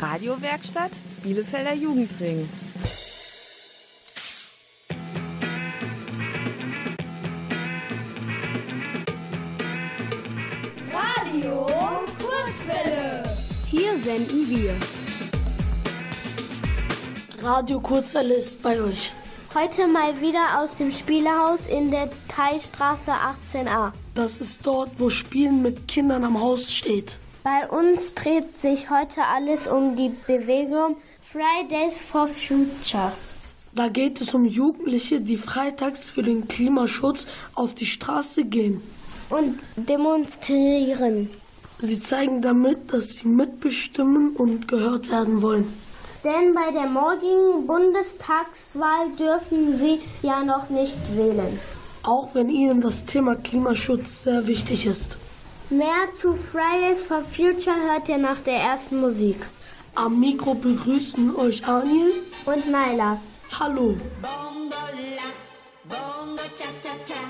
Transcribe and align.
Radiowerkstatt 0.00 0.92
Bielefelder 1.22 1.74
Jugendring. 1.74 2.48
Radio 10.90 11.66
Kurzwelle. 12.18 13.22
Hier 13.66 13.98
senden 13.98 14.48
wir. 14.48 14.74
Radio 17.42 17.78
Kurzwelle 17.80 18.34
ist 18.34 18.62
bei 18.62 18.80
euch. 18.80 19.12
Heute 19.52 19.86
mal 19.86 20.18
wieder 20.22 20.62
aus 20.62 20.76
dem 20.76 20.92
Spielehaus 20.92 21.66
in 21.66 21.90
der 21.90 22.08
Teilstraße 22.28 23.12
18a. 23.12 23.92
Das 24.14 24.40
ist 24.40 24.66
dort, 24.66 24.98
wo 24.98 25.10
Spielen 25.10 25.60
mit 25.60 25.86
Kindern 25.88 26.24
am 26.24 26.40
Haus 26.40 26.72
steht. 26.72 27.18
Bei 27.42 27.66
uns 27.68 28.12
dreht 28.12 28.60
sich 28.60 28.90
heute 28.90 29.24
alles 29.24 29.66
um 29.66 29.96
die 29.96 30.10
Bewegung 30.26 30.96
Fridays 31.22 31.98
for 31.98 32.28
Future. 32.28 33.12
Da 33.72 33.88
geht 33.88 34.20
es 34.20 34.34
um 34.34 34.44
Jugendliche, 34.44 35.22
die 35.22 35.38
freitags 35.38 36.10
für 36.10 36.22
den 36.22 36.48
Klimaschutz 36.48 37.26
auf 37.54 37.74
die 37.74 37.86
Straße 37.86 38.44
gehen. 38.44 38.82
Und 39.30 39.58
demonstrieren. 39.76 41.30
Sie 41.78 41.98
zeigen 41.98 42.42
damit, 42.42 42.92
dass 42.92 43.16
sie 43.16 43.28
mitbestimmen 43.28 44.36
und 44.36 44.68
gehört 44.68 45.08
werden 45.10 45.40
wollen. 45.40 45.72
Denn 46.22 46.52
bei 46.52 46.70
der 46.72 46.88
morgigen 46.88 47.66
Bundestagswahl 47.66 49.08
dürfen 49.18 49.78
sie 49.78 50.00
ja 50.20 50.44
noch 50.44 50.68
nicht 50.68 50.98
wählen. 51.16 51.58
Auch 52.02 52.34
wenn 52.34 52.50
ihnen 52.50 52.82
das 52.82 53.06
Thema 53.06 53.36
Klimaschutz 53.36 54.24
sehr 54.24 54.46
wichtig 54.46 54.84
ist. 54.84 55.16
Mehr 55.70 56.12
zu 56.16 56.34
Fridays 56.34 57.00
for 57.00 57.22
Future 57.22 57.76
hört 57.76 58.08
ihr 58.08 58.18
nach 58.18 58.40
der 58.40 58.56
ersten 58.56 59.00
Musik. 59.00 59.36
Am 59.94 60.18
Mikro 60.18 60.54
begrüßen 60.54 61.36
euch 61.36 61.64
Aniel 61.64 62.12
und 62.44 62.68
Naila. 62.68 63.20
Hallo. 63.56 63.94
Bongo 64.20 64.84
la, 65.16 65.28
bongo 65.88 66.42
cha 66.58 66.66
cha 66.82 66.90
cha, 67.06 67.20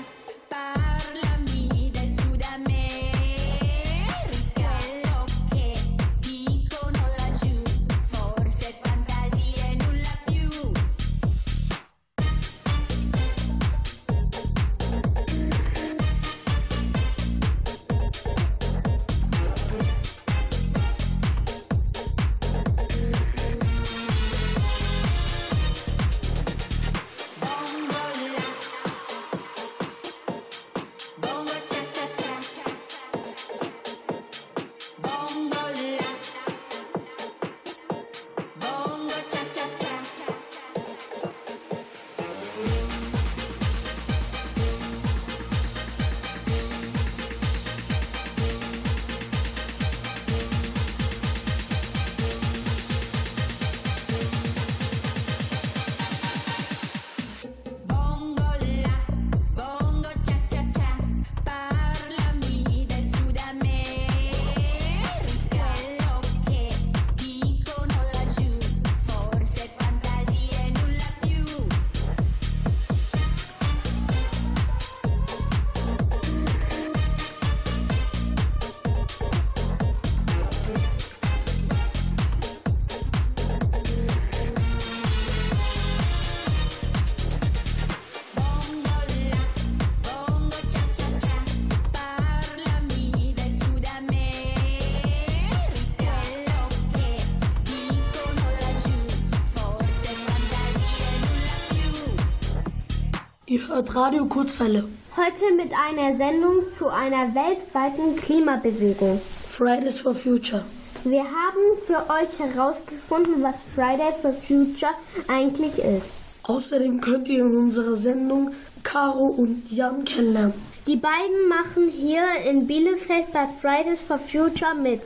hört 103.71 103.95
Radio 103.95 104.25
Kurzwelle. 104.25 104.83
Heute 105.15 105.55
mit 105.55 105.71
einer 105.73 106.17
Sendung 106.17 106.71
zu 106.77 106.89
einer 106.89 107.33
weltweiten 107.33 108.17
Klimabewegung. 108.17 109.21
Fridays 109.49 109.99
for 109.99 110.13
Future. 110.13 110.65
Wir 111.05 111.23
haben 111.23 111.77
für 111.85 112.03
euch 112.11 112.37
herausgefunden, 112.37 113.41
was 113.41 113.55
Friday 113.73 114.11
for 114.21 114.33
Future 114.33 114.91
eigentlich 115.27 115.79
ist. 115.79 116.09
Außerdem 116.43 116.99
könnt 116.99 117.29
ihr 117.29 117.45
in 117.45 117.55
unserer 117.55 117.95
Sendung 117.95 118.51
Caro 118.83 119.27
und 119.27 119.63
Jan 119.71 120.03
kennenlernen. 120.03 120.53
Die 120.85 120.97
beiden 120.97 121.47
machen 121.47 121.87
hier 121.87 122.23
in 122.49 122.67
Bielefeld 122.67 123.31
bei 123.31 123.47
Fridays 123.61 124.01
for 124.01 124.19
Future 124.19 124.75
mit. 124.75 125.01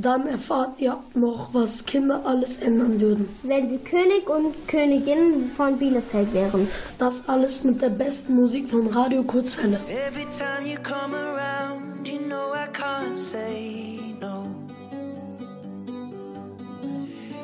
Dann 0.00 0.28
erfahrt 0.28 0.80
ihr 0.80 0.96
noch, 1.14 1.48
was 1.52 1.84
Kinder 1.84 2.20
alles 2.24 2.58
ändern 2.58 3.00
würden. 3.00 3.28
Wenn 3.42 3.68
sie 3.68 3.78
König 3.78 4.30
und 4.30 4.54
Königin 4.68 5.50
von 5.56 5.76
Bielefeld 5.76 6.32
wären. 6.32 6.68
Das 6.98 7.28
alles 7.28 7.64
mit 7.64 7.82
der 7.82 7.88
besten 7.88 8.36
Musik 8.36 8.70
von 8.70 8.86
Radio 8.86 9.24
Kurzwelle. 9.24 9.80
Every 9.88 10.26
time 10.26 10.64
you 10.64 10.78
come 10.84 11.16
around, 11.16 12.06
you 12.06 12.20
know 12.20 12.52
I 12.54 12.68
can't 12.72 13.18
say 13.18 13.98
no. 14.20 14.46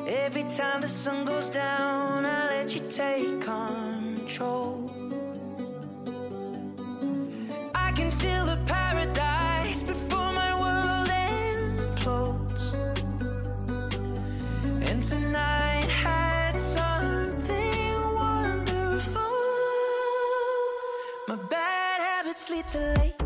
Every 0.07 0.43
time 0.43 0.81
the 0.81 0.87
sun 0.87 1.25
goes 1.25 1.49
down, 1.49 2.23
I 2.23 2.63
let 2.63 2.73
you 2.73 2.81
take 2.87 3.41
control. 3.41 4.84
too 22.75 22.81
late. 22.99 23.24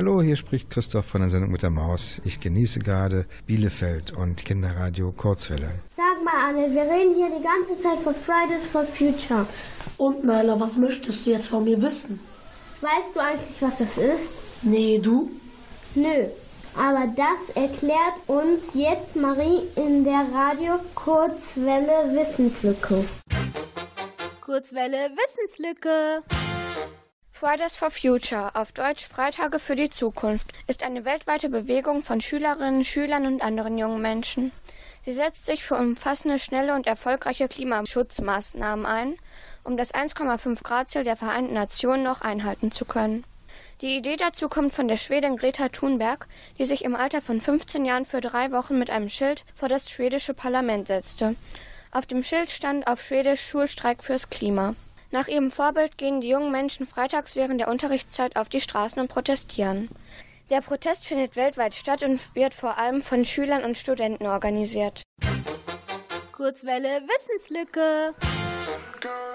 Hallo, 0.00 0.22
hier 0.22 0.36
spricht 0.36 0.70
Christoph 0.70 1.04
von 1.04 1.20
der 1.20 1.28
Sendung 1.28 1.50
mit 1.50 1.60
der 1.62 1.68
Maus. 1.68 2.22
Ich 2.24 2.40
genieße 2.40 2.78
gerade 2.78 3.26
Bielefeld 3.46 4.12
und 4.12 4.42
Kinderradio 4.46 5.12
Kurzwelle. 5.12 5.68
Sag 5.94 6.24
mal, 6.24 6.48
Anne, 6.48 6.74
wir 6.74 6.84
reden 6.90 7.14
hier 7.14 7.28
die 7.28 7.44
ganze 7.44 7.78
Zeit 7.82 7.98
von 7.98 8.14
Fridays 8.14 8.64
for 8.66 8.84
Future. 8.84 9.44
Und 9.98 10.24
Naila, 10.24 10.58
was 10.58 10.78
möchtest 10.78 11.26
du 11.26 11.32
jetzt 11.32 11.48
von 11.48 11.64
mir 11.64 11.82
wissen? 11.82 12.18
Weißt 12.80 13.14
du 13.14 13.20
eigentlich, 13.20 13.60
was 13.60 13.76
das 13.76 13.98
ist? 13.98 14.32
Nee, 14.62 15.00
du? 15.00 15.30
Nö. 15.94 16.28
Aber 16.74 17.06
das 17.14 17.54
erklärt 17.54 18.14
uns 18.26 18.72
jetzt 18.72 19.16
Marie 19.16 19.60
in 19.76 20.04
der 20.04 20.24
Radio 20.32 20.80
Kurzwelle 20.94 22.16
Wissenslücke. 22.16 23.04
Kurzwelle 24.40 25.10
Wissenslücke. 25.10 26.22
Fridays 27.40 27.74
for 27.74 27.88
Future, 27.88 28.54
auf 28.54 28.72
Deutsch 28.72 29.06
Freitage 29.06 29.58
für 29.58 29.74
die 29.74 29.88
Zukunft, 29.88 30.52
ist 30.66 30.82
eine 30.82 31.06
weltweite 31.06 31.48
Bewegung 31.48 32.02
von 32.02 32.20
Schülerinnen, 32.20 32.84
Schülern 32.84 33.24
und 33.26 33.42
anderen 33.42 33.78
jungen 33.78 34.02
Menschen. 34.02 34.52
Sie 35.06 35.14
setzt 35.14 35.46
sich 35.46 35.64
für 35.64 35.76
umfassende, 35.76 36.38
schnelle 36.38 36.74
und 36.74 36.86
erfolgreiche 36.86 37.48
Klimaschutzmaßnahmen 37.48 38.84
ein, 38.84 39.16
um 39.64 39.78
das 39.78 39.94
1,5 39.94 40.62
Grad 40.62 40.90
Ziel 40.90 41.02
der 41.02 41.16
Vereinten 41.16 41.54
Nationen 41.54 42.02
noch 42.02 42.20
einhalten 42.20 42.72
zu 42.72 42.84
können. 42.84 43.24
Die 43.80 43.96
Idee 43.96 44.16
dazu 44.16 44.50
kommt 44.50 44.74
von 44.74 44.86
der 44.86 44.98
Schwedin 44.98 45.38
Greta 45.38 45.70
Thunberg, 45.70 46.26
die 46.58 46.66
sich 46.66 46.84
im 46.84 46.94
Alter 46.94 47.22
von 47.22 47.40
15 47.40 47.86
Jahren 47.86 48.04
für 48.04 48.20
drei 48.20 48.52
Wochen 48.52 48.78
mit 48.78 48.90
einem 48.90 49.08
Schild 49.08 49.46
vor 49.54 49.70
das 49.70 49.90
schwedische 49.90 50.34
Parlament 50.34 50.88
setzte. 50.88 51.36
Auf 51.90 52.04
dem 52.04 52.22
Schild 52.22 52.50
stand 52.50 52.86
auf 52.86 53.00
Schwedisch 53.00 53.40
Schulstreik 53.40 54.04
fürs 54.04 54.28
Klima. 54.28 54.74
Nach 55.12 55.26
ihrem 55.26 55.50
Vorbild 55.50 55.98
gehen 55.98 56.20
die 56.20 56.28
jungen 56.28 56.52
Menschen 56.52 56.86
freitags 56.86 57.34
während 57.34 57.60
der 57.60 57.68
Unterrichtszeit 57.68 58.36
auf 58.36 58.48
die 58.48 58.60
Straßen 58.60 59.00
und 59.00 59.08
protestieren. 59.08 59.88
Der 60.50 60.60
Protest 60.60 61.04
findet 61.06 61.36
weltweit 61.36 61.74
statt 61.74 62.02
und 62.02 62.34
wird 62.34 62.54
vor 62.54 62.78
allem 62.78 63.02
von 63.02 63.24
Schülern 63.24 63.64
und 63.64 63.76
Studenten 63.76 64.26
organisiert. 64.26 65.02
Kurzwelle 66.32 67.02
Wissenslücke. 67.06 68.14
Girl, 69.00 69.30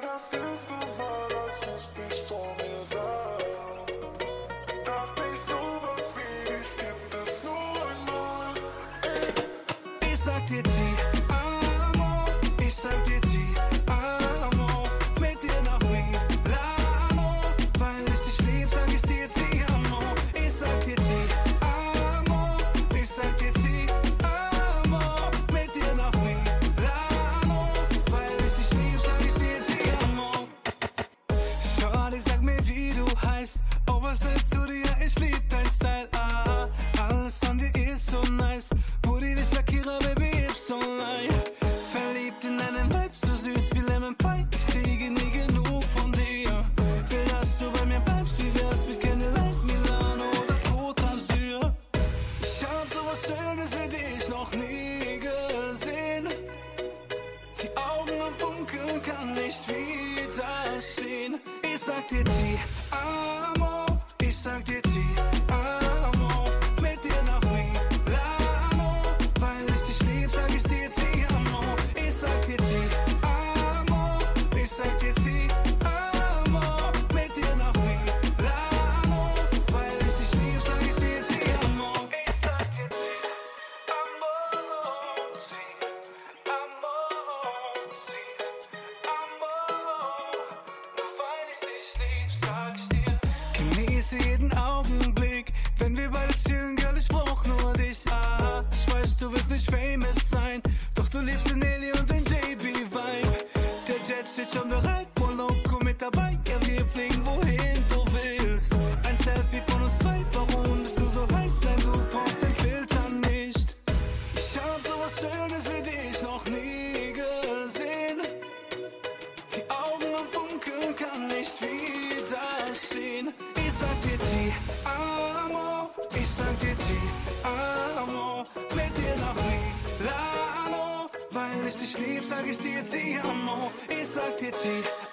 sag 123.86 124.02
dir 124.02 124.18
ti 124.18 124.54
amo, 124.86 125.90
ich 126.16 126.28
sag 126.28 126.60
dir 126.60 126.76
ti 126.76 126.98
amo, 127.44 128.46
mit 128.76 128.92
dir 128.98 129.16
nach 129.24 129.38
Milano, 129.50 131.10
weil 131.32 131.68
ich 131.68 131.76
dich 131.76 131.98
lieb, 131.98 132.24
sag 132.24 132.48
ich 132.48 132.58
dir 132.58 132.84
ti 132.84 133.18
amo, 133.24 133.72
ich 133.90 134.08
sag 134.08 134.38
dir 134.38 134.52
ti. 134.52 135.05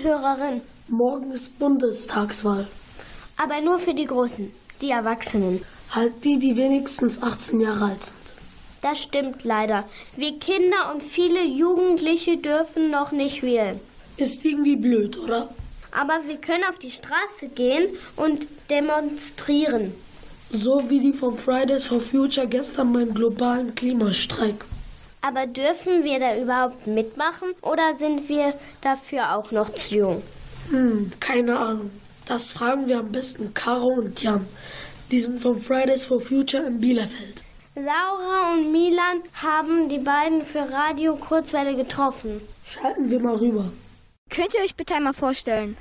Und 0.00 0.04
Hörerin. 0.04 0.60
Morgen 0.88 1.30
ist 1.32 1.58
Bundestagswahl. 1.58 2.66
Aber 3.36 3.60
nur 3.60 3.78
für 3.78 3.94
die 3.94 4.06
Großen, 4.06 4.52
die 4.80 4.90
Erwachsenen. 4.90 5.62
Halt 5.90 6.24
die, 6.24 6.38
die 6.38 6.56
wenigstens 6.56 7.22
18 7.22 7.60
Jahre 7.60 7.86
alt 7.86 8.04
sind. 8.04 8.16
Das 8.82 9.02
stimmt 9.02 9.44
leider. 9.44 9.84
Wir 10.16 10.38
Kinder 10.38 10.92
und 10.92 11.02
viele 11.02 11.44
Jugendliche 11.44 12.38
dürfen 12.38 12.90
noch 12.90 13.12
nicht 13.12 13.42
wählen. 13.42 13.80
Ist 14.16 14.44
irgendwie 14.44 14.76
blöd, 14.76 15.18
oder? 15.18 15.48
Aber 15.92 16.20
wir 16.26 16.36
können 16.36 16.64
auf 16.64 16.78
die 16.78 16.90
Straße 16.90 17.48
gehen 17.54 17.88
und 18.16 18.46
demonstrieren. 18.70 19.92
So 20.50 20.88
wie 20.88 21.00
die 21.00 21.12
von 21.12 21.36
Fridays 21.36 21.84
for 21.84 22.00
Future 22.00 22.46
gestern 22.46 22.92
beim 22.92 23.12
globalen 23.12 23.74
Klimastreik. 23.74 24.64
Aber 25.22 25.46
dürfen 25.46 26.04
wir 26.04 26.18
da 26.18 26.36
überhaupt 26.36 26.86
mitmachen 26.86 27.50
oder 27.62 27.94
sind 27.98 28.28
wir 28.28 28.54
dafür 28.80 29.36
auch 29.36 29.50
noch 29.50 29.68
zu 29.74 29.94
jung? 29.94 30.22
Hm, 30.70 31.12
keine 31.20 31.58
Ahnung. 31.58 31.90
Das 32.26 32.50
fragen 32.50 32.88
wir 32.88 32.98
am 32.98 33.12
besten 33.12 33.52
Caro 33.54 33.88
und 33.98 34.22
Jan. 34.22 34.46
Die 35.10 35.20
sind 35.20 35.40
von 35.42 35.60
Fridays 35.60 36.04
for 36.04 36.20
Future 36.20 36.64
in 36.64 36.80
Bielefeld. 36.80 37.42
Laura 37.74 38.54
und 38.54 38.72
Milan 38.72 39.22
haben 39.34 39.88
die 39.88 39.98
beiden 39.98 40.42
für 40.42 40.70
Radio 40.70 41.16
Kurzwelle 41.16 41.74
getroffen. 41.76 42.40
Schalten 42.64 43.10
wir 43.10 43.20
mal 43.20 43.36
rüber. 43.36 43.70
Könnt 44.28 44.54
ihr 44.54 44.60
euch 44.60 44.76
bitte 44.76 44.94
einmal 44.94 45.14
vorstellen? 45.14 45.76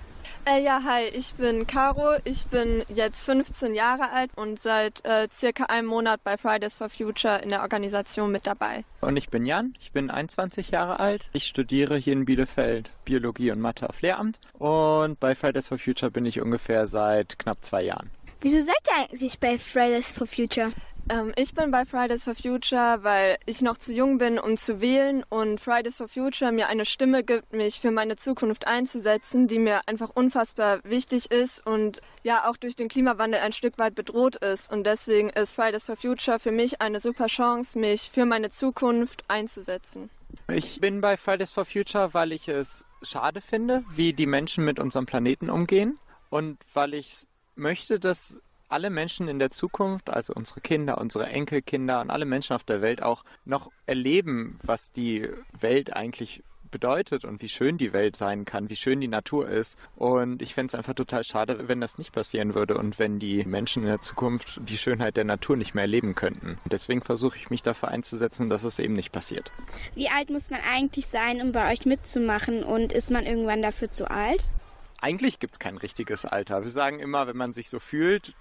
Äh, 0.46 0.64
ja, 0.64 0.82
hi, 0.84 1.04
ich 1.14 1.34
bin 1.34 1.68
Caro. 1.68 2.18
Ich 2.24 2.46
bin 2.46 2.84
jetzt 2.94 3.26
15 3.26 3.74
Jahre 3.74 4.12
alt 4.12 4.32
und 4.36 4.60
seit 4.60 5.06
äh, 5.06 5.28
circa 5.32 5.66
einem 5.66 5.88
Monat 5.88 6.24
bei 6.24 6.38
Fridays 6.38 6.78
for 6.78 6.90
Future 6.90 7.40
in 7.40 7.50
der 7.50 7.62
Organisation 7.62 8.32
mit 8.32 8.48
dabei. 8.48 8.84
Und 9.02 9.18
ich 9.18 9.30
bin 9.30 9.46
Jan, 9.46 9.74
ich 9.80 9.92
bin 9.92 10.10
21 10.10 10.72
Jahre 10.72 11.00
alt. 11.00 11.30
Ich 11.34 11.46
studiere 11.46 11.98
hier 11.98 12.14
in 12.14 12.26
Bielefeld 12.26 12.92
Biologie 13.06 13.52
und 13.52 13.60
Mathe 13.60 13.90
auf 13.90 14.02
Lehramt. 14.02 14.40
Und 14.54 15.20
bei 15.20 15.36
Fridays 15.36 15.68
for 15.68 15.78
Future 15.78 16.12
bin 16.12 16.26
ich 16.26 16.42
ungefähr 16.42 16.88
seit 16.88 17.38
knapp 17.38 17.64
zwei 17.64 17.84
Jahren. 17.84 18.10
Wieso 18.42 18.62
seid 18.62 18.78
ihr 18.88 19.04
eigentlich 19.04 19.40
bei 19.40 19.58
Fridays 19.60 20.14
for 20.14 20.26
Future? 20.26 20.72
Ähm, 21.10 21.34
ich 21.36 21.56
bin 21.56 21.72
bei 21.72 21.86
Fridays 21.86 22.24
for 22.24 22.36
Future, 22.36 23.00
weil 23.02 23.38
ich 23.48 23.62
noch 23.62 23.78
zu 23.78 23.92
jung 23.92 24.20
bin, 24.20 24.38
um 24.38 24.58
zu 24.58 24.80
wählen 24.80 25.24
und 25.28 25.60
Fridays 25.60 25.98
for 25.98 26.08
Future 26.08 26.52
mir 26.52 26.68
eine 26.68 26.86
Stimme 26.86 27.24
gibt, 27.24 27.52
mich 27.52 27.80
für 27.80 27.90
meine 27.90 28.16
Zukunft 28.16 28.68
einzusetzen, 28.68 29.48
die 29.48 29.58
mir 29.58 29.82
einfach 29.88 30.12
unfassbar 30.14 30.80
wichtig 30.84 31.32
ist 31.32 31.66
und 31.66 32.02
ja 32.24 32.48
auch 32.48 32.58
durch 32.58 32.76
den 32.76 32.90
Klimawandel 32.90 33.42
ein 33.42 33.54
Stück 33.54 33.80
weit 33.80 33.96
bedroht 33.96 34.36
ist. 34.36 34.72
Und 34.72 34.86
deswegen 34.86 35.30
ist 35.32 35.56
Fridays 35.56 35.84
for 35.84 35.96
Future 35.96 36.38
für 36.38 36.52
mich 36.52 36.80
eine 36.80 37.00
super 37.00 37.26
Chance, 37.26 37.80
mich 37.80 38.12
für 38.14 38.26
meine 38.26 38.52
Zukunft 38.52 39.24
einzusetzen. 39.28 40.12
Ich 40.48 40.80
bin 40.80 41.02
bei 41.02 41.18
Fridays 41.18 41.52
for 41.52 41.66
Future, 41.66 42.14
weil 42.14 42.32
ich 42.32 42.48
es 42.48 42.86
schade 43.02 43.42
finde, 43.42 43.84
wie 43.90 44.14
die 44.14 44.28
Menschen 44.28 44.64
mit 44.64 44.80
unserem 44.80 45.08
Planeten 45.08 45.50
umgehen 45.50 45.98
und 46.30 46.60
weil 46.76 46.94
ich 46.94 47.26
möchte, 47.56 48.00
dass 48.00 48.40
alle 48.70 48.90
Menschen 48.90 49.28
in 49.28 49.40
der 49.40 49.52
Zukunft, 49.52 50.10
also 50.10 50.34
unsere 50.34 50.62
Kinder, 50.62 51.00
unsere 51.00 51.28
Enkelkinder 51.28 52.02
und 52.02 52.12
alle 52.12 52.26
Menschen 52.26 52.56
auf 52.56 52.64
der 52.64 52.82
Welt 52.82 53.02
auch 53.02 53.24
noch 53.46 53.72
erleben, 53.86 54.60
was 54.64 54.92
die 54.92 55.28
Welt 55.60 55.94
eigentlich 55.94 56.44
bedeutet 56.72 57.26
und 57.26 57.42
wie 57.42 57.50
schön 57.50 57.78
die 57.78 57.94
Welt 57.94 58.16
sein 58.16 58.46
kann, 58.46 58.70
wie 58.70 58.76
schön 58.76 59.02
die 59.02 59.08
Natur 59.08 59.50
ist. 59.50 59.78
Und 59.96 60.42
ich 60.42 60.54
fände 60.54 60.68
es 60.68 60.76
einfach 60.76 60.94
total 60.94 61.24
schade, 61.24 61.68
wenn 61.68 61.82
das 61.82 61.98
nicht 61.98 62.12
passieren 62.12 62.56
würde 62.56 62.78
und 62.78 63.00
wenn 63.00 63.20
die 63.20 63.44
Menschen 63.44 63.84
in 63.84 63.90
der 63.90 64.02
Zukunft 64.02 64.62
die 64.64 64.78
Schönheit 64.78 65.18
der 65.18 65.24
Natur 65.24 65.58
nicht 65.58 65.74
mehr 65.74 65.84
erleben 65.84 66.16
könnten. 66.16 66.60
Deswegen 66.66 67.02
versuche 67.02 67.38
ich 67.38 67.50
mich 67.50 67.64
dafür 67.64 67.90
einzusetzen, 67.90 68.50
dass 68.50 68.64
es 68.64 68.80
eben 68.80 68.94
nicht 68.94 69.12
passiert. 69.12 69.52
Wie 69.96 70.10
alt 70.10 70.30
muss 70.30 70.50
man 70.50 70.62
eigentlich 70.62 71.08
sein, 71.08 71.42
um 71.42 71.52
bei 71.52 71.72
euch 71.72 71.86
mitzumachen 71.86 72.64
und 72.64 72.94
ist 72.94 73.12
man 73.12 73.26
irgendwann 73.26 73.62
dafür 73.62 73.90
zu 73.90 74.10
alt? 74.10 74.50
Eigentlich 75.02 75.40
gibt 75.40 75.54
es 75.54 75.60
kein 75.60 75.78
richtiges 75.78 76.26
Alter. 76.26 76.62
Wir 76.62 76.70
sagen 76.70 77.00
immer, 77.00 77.26
wenn 77.26 77.38
man 77.38 77.54
sich 77.54 77.70
so 77.70 77.80
fühlt, 77.80 78.36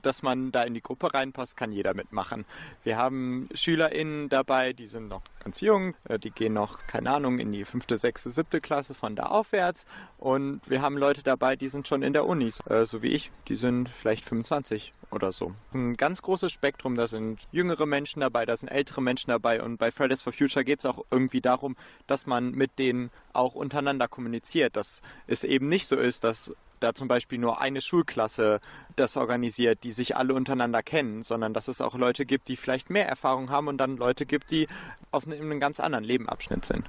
dass 0.00 0.22
man 0.22 0.52
da 0.52 0.62
in 0.62 0.74
die 0.74 0.80
Gruppe 0.80 1.12
reinpasst, 1.12 1.56
kann 1.56 1.72
jeder 1.72 1.94
mitmachen. 1.94 2.44
Wir 2.84 2.96
haben 2.96 3.48
SchülerInnen 3.54 4.28
dabei, 4.28 4.72
die 4.72 4.86
sind 4.86 5.08
noch 5.08 5.22
ganz 5.42 5.60
jung, 5.60 5.94
äh, 6.08 6.18
die 6.18 6.30
gehen 6.30 6.54
noch, 6.54 6.86
keine 6.86 7.10
Ahnung, 7.10 7.38
in 7.38 7.52
die 7.52 7.64
fünfte, 7.64 7.98
sechste, 7.98 8.30
siebte 8.30 8.60
Klasse 8.60 8.94
von 8.94 9.16
da 9.16 9.24
aufwärts. 9.24 9.86
Und 10.18 10.60
wir 10.66 10.82
haben 10.82 10.96
Leute 10.96 11.22
dabei, 11.22 11.56
die 11.56 11.68
sind 11.68 11.88
schon 11.88 12.02
in 12.02 12.12
der 12.12 12.26
Uni, 12.26 12.50
äh, 12.68 12.84
so 12.84 13.02
wie 13.02 13.08
ich, 13.08 13.30
die 13.48 13.56
sind 13.56 13.88
vielleicht 13.88 14.24
25 14.24 14.92
oder 15.10 15.32
so. 15.32 15.52
Ein 15.74 15.96
ganz 15.96 16.22
großes 16.22 16.52
Spektrum, 16.52 16.94
da 16.94 17.06
sind 17.06 17.40
jüngere 17.50 17.86
Menschen 17.86 18.20
dabei, 18.20 18.46
da 18.46 18.56
sind 18.56 18.68
ältere 18.68 19.02
Menschen 19.02 19.30
dabei. 19.30 19.62
Und 19.62 19.78
bei 19.78 19.90
Fridays 19.90 20.22
for 20.22 20.32
Future 20.32 20.64
geht 20.64 20.78
es 20.78 20.86
auch 20.86 21.04
irgendwie 21.10 21.40
darum, 21.40 21.76
dass 22.06 22.26
man 22.26 22.52
mit 22.52 22.78
denen 22.78 23.10
auch 23.32 23.54
untereinander 23.54 24.08
kommuniziert, 24.08 24.76
dass 24.76 25.02
es 25.26 25.44
eben 25.44 25.68
nicht 25.68 25.86
so 25.86 25.96
ist, 25.96 26.24
dass 26.24 26.54
da 26.82 26.94
zum 26.94 27.08
Beispiel 27.08 27.38
nur 27.38 27.60
eine 27.60 27.80
Schulklasse 27.80 28.60
das 28.96 29.16
organisiert, 29.16 29.84
die 29.84 29.92
sich 29.92 30.16
alle 30.16 30.34
untereinander 30.34 30.82
kennen, 30.82 31.22
sondern 31.22 31.54
dass 31.54 31.68
es 31.68 31.80
auch 31.80 31.94
Leute 31.94 32.26
gibt, 32.26 32.48
die 32.48 32.56
vielleicht 32.56 32.90
mehr 32.90 33.08
Erfahrung 33.08 33.50
haben 33.50 33.68
und 33.68 33.78
dann 33.78 33.96
Leute 33.96 34.26
gibt, 34.26 34.50
die 34.50 34.68
auf 35.10 35.26
einem, 35.26 35.40
einem 35.40 35.60
ganz 35.60 35.80
anderen 35.80 36.04
Lebenabschnitt 36.04 36.64
sind. 36.64 36.84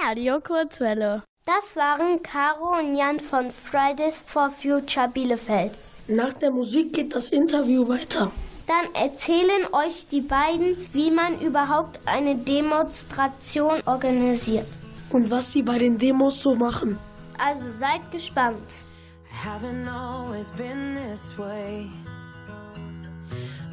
Radio 0.00 0.40
Kurzwelle. 0.40 1.22
Das 1.44 1.76
waren 1.76 2.22
Caro 2.22 2.78
und 2.78 2.96
Jan 2.96 3.20
von 3.20 3.50
Fridays 3.50 4.22
for 4.24 4.50
Future 4.50 5.08
Bielefeld. 5.08 5.72
Nach 6.08 6.32
der 6.32 6.50
Musik 6.50 6.92
geht 6.92 7.14
das 7.14 7.30
Interview 7.30 7.88
weiter. 7.88 8.30
Dann 8.66 8.94
erzählen 8.94 9.66
euch 9.72 10.06
die 10.06 10.20
beiden, 10.20 10.76
wie 10.92 11.10
man 11.10 11.40
überhaupt 11.40 12.00
eine 12.06 12.36
Demonstration 12.36 13.80
organisiert. 13.86 14.66
Und 15.10 15.30
was 15.30 15.52
sie 15.52 15.62
bei 15.62 15.78
den 15.78 15.98
Demos 15.98 16.42
so 16.42 16.54
machen. 16.54 16.98
Also 17.38 17.70
seid 17.70 18.02
gespannt. 18.10 18.84
Haven't 19.28 19.88
always 19.88 20.50
been 20.50 20.94
this 20.94 21.36
way. 21.38 21.90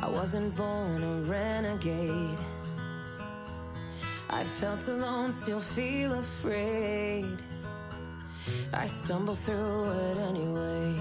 I 0.01 0.08
wasn't 0.10 0.56
born 0.56 1.04
a 1.04 1.22
renegade. 1.30 2.38
I 4.30 4.44
felt 4.44 4.88
alone, 4.88 5.32
still 5.32 5.60
feel 5.60 6.13
afraid. 6.13 7.38
I 8.74 8.88
stumble 8.88 9.36
through 9.36 9.92
it 9.92 10.18
anyway. 10.18 10.96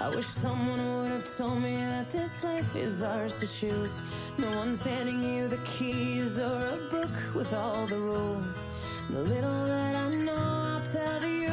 I 0.00 0.08
wish 0.10 0.26
someone 0.26 0.96
would 0.96 1.10
have 1.10 1.36
told 1.36 1.60
me 1.60 1.74
that 1.76 2.10
this 2.12 2.44
life 2.44 2.76
is 2.76 3.02
ours 3.02 3.34
to 3.36 3.46
choose. 3.46 4.00
No 4.38 4.48
one's 4.56 4.84
handing 4.84 5.22
you 5.22 5.48
the 5.48 5.58
keys 5.64 6.38
or 6.38 6.68
a 6.68 6.76
book 6.90 7.34
with 7.34 7.52
all 7.52 7.86
the 7.86 7.98
rules. 7.98 8.66
The 9.10 9.22
little 9.22 9.66
that 9.66 9.96
I 9.96 10.14
know, 10.16 10.34
I'll 10.34 10.82
tell 10.82 11.24
you. 11.24 11.48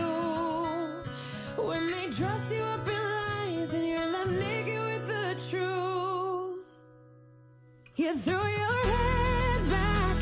When 1.55 1.87
they 1.87 2.09
dress 2.09 2.51
you 2.51 2.61
up 2.61 2.85
in 2.85 2.93
lies 2.93 3.73
and 3.73 3.87
you're 3.87 3.97
left 3.97 4.31
naked 4.31 4.77
with 4.77 5.07
the 5.07 5.35
truth, 5.49 6.65
you 7.95 8.13
throw 8.17 8.45
your 8.61 8.79
head 8.91 9.69
back 9.69 10.17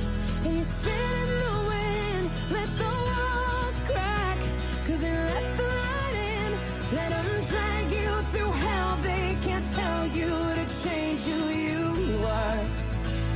and 0.46 0.58
you 0.58 0.64
spin 0.64 0.94
in 0.94 1.30
the 1.46 1.56
wind. 1.72 2.30
Let 2.52 2.70
the 2.78 2.94
walls 3.08 3.78
crack, 3.90 4.38
cause 4.86 5.02
it 5.02 5.18
lets 5.34 5.52
the 5.54 5.64
light 5.64 6.16
in. 6.38 6.52
Let 6.94 7.10
them 7.10 7.26
drag 7.50 7.92
you 7.92 8.12
through 8.32 8.52
hell. 8.52 8.98
They 9.02 9.36
can't 9.42 9.66
tell 9.74 10.06
you 10.06 10.30
to 10.30 10.66
change 10.84 11.22
who 11.26 11.50
you 11.50 12.28
are. 12.28 12.64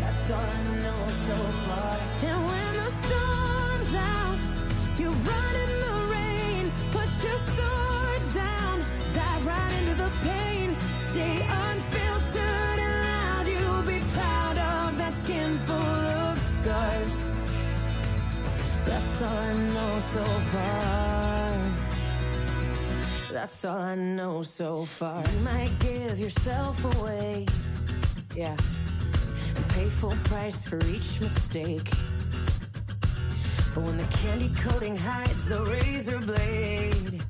That's 0.02 0.30
all 0.30 0.38
I 0.38 0.62
know 0.84 1.02
so 1.26 1.36
far. 1.66 1.98
And 2.30 2.46
when 2.46 2.67
That's 19.18 19.22
all 19.22 19.38
I 19.38 19.54
know 19.74 20.00
so 20.00 20.24
far. 20.24 21.58
That's 23.34 23.66
all 23.66 23.78
I 23.80 23.96
know 23.96 24.44
so 24.44 24.86
far. 24.86 25.24
So 25.26 25.32
you 25.32 25.40
might 25.40 25.72
give 25.80 26.20
yourself 26.20 26.86
away, 27.00 27.48
yeah, 28.36 28.56
and 29.56 29.70
pay 29.70 29.90
full 29.90 30.16
price 30.26 30.66
for 30.66 30.78
each 30.86 31.20
mistake. 31.20 31.90
But 33.74 33.84
when 33.84 33.98
the 33.98 34.08
candy 34.22 34.52
coating 34.62 34.96
hides 34.96 35.50
the 35.50 35.64
razor 35.64 36.20
blade, 36.20 37.24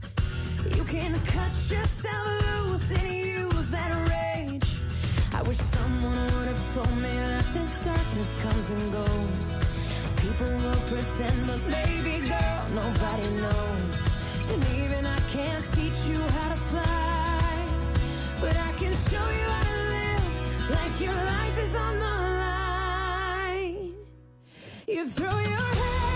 you 0.76 0.84
can 0.84 1.14
cut 1.26 1.54
yourself 1.72 2.28
loose 2.66 2.92
and 3.00 3.16
use 3.16 3.72
that 3.72 3.92
rage. 4.10 4.78
I 5.34 5.42
wish 5.44 5.58
someone 5.58 6.18
would 6.18 6.48
have 6.48 6.74
told 6.74 6.96
me 6.98 7.14
that 7.14 7.46
this 7.54 7.80
darkness 7.80 8.38
comes 8.42 8.70
and 8.72 8.92
goes. 8.92 9.60
People 10.18 10.48
will 10.48 10.82
pretend, 10.92 11.38
but 11.48 11.62
baby 11.70 12.28
girl, 12.28 12.64
nobody 12.74 13.30
knows. 13.42 13.98
And 14.52 14.62
even 14.82 15.06
I 15.06 15.20
can't 15.30 15.66
teach 15.72 16.08
you 16.10 16.20
how 16.36 16.50
to 16.50 16.60
fly, 16.72 17.68
but 18.42 18.56
I 18.58 18.72
can 18.80 18.94
show 18.94 19.28
you 19.40 19.48
how 19.56 19.64
to 19.72 19.80
live 19.96 20.26
like 20.78 20.94
your 21.00 21.14
life 21.14 21.58
is 21.66 21.76
on 21.76 21.94
the 22.06 22.16
line. 22.44 23.94
You 24.88 25.08
throw 25.08 25.38
your 25.40 25.68
head 25.80 26.07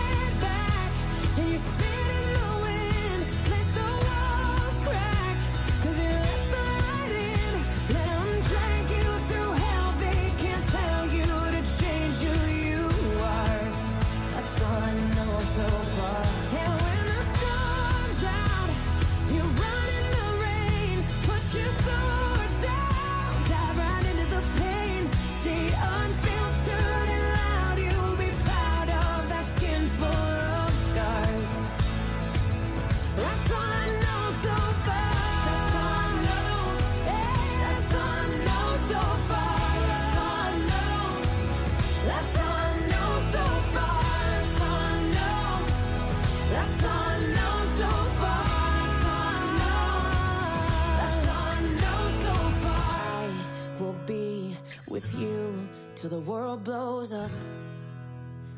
the 56.09 56.19
world 56.19 56.63
blows 56.63 57.13
up. 57.13 57.29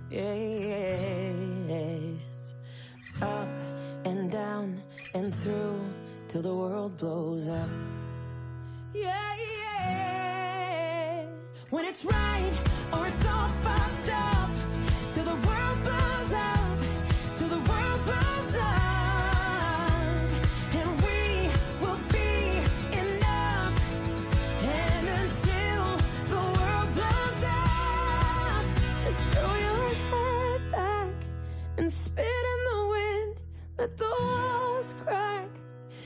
Yes. 0.10 0.24
Up 3.22 3.50
and 4.06 4.32
down 4.32 4.82
and 5.14 5.36
through 5.36 5.80
till 6.30 6.42
the 6.42 6.54
world 6.54 6.96
blows 6.98 7.50
up. 7.50 7.70
Yeah, 8.94 9.36
yeah. 9.75 11.25
When 11.70 11.84
it's 11.86 12.06
right 12.06 12.53
or 12.94 13.08
it's 13.08 13.25
all 13.25 13.50
fucked 13.64 13.82
Let 33.83 33.98
the 33.98 34.05
walls 34.05 34.96
crack. 35.03 35.50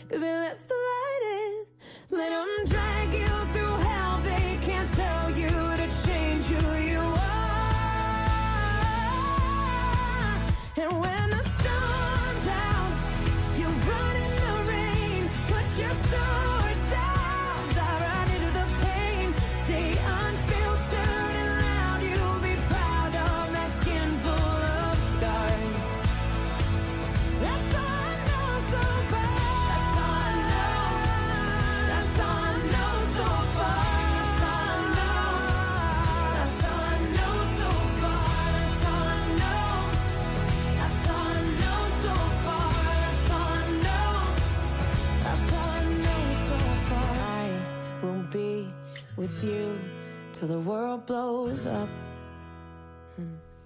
Cause 0.09 0.23
it 0.23 0.39
lets 0.43 0.63
the 0.63 0.73
light 0.73 1.23
in. 1.37 2.17
Let 2.17 2.29
them 2.31 2.65
drag 2.65 3.13
you 3.13 3.27
through 3.53 3.77
hell. 3.87 4.19
They 4.23 4.57
can't 4.63 4.91
tell 4.95 5.29
you 5.29 5.47
to 5.47 5.87
change 6.03 6.45
who 6.47 6.75
you 6.91 6.97
are. 6.97 7.67
And 10.75 10.91
when 11.01 11.16
with 49.37 49.49
you 49.49 49.75
till 50.33 50.47
the 50.47 50.65
world 50.65 51.05
blows 51.05 51.65
up. 51.65 51.87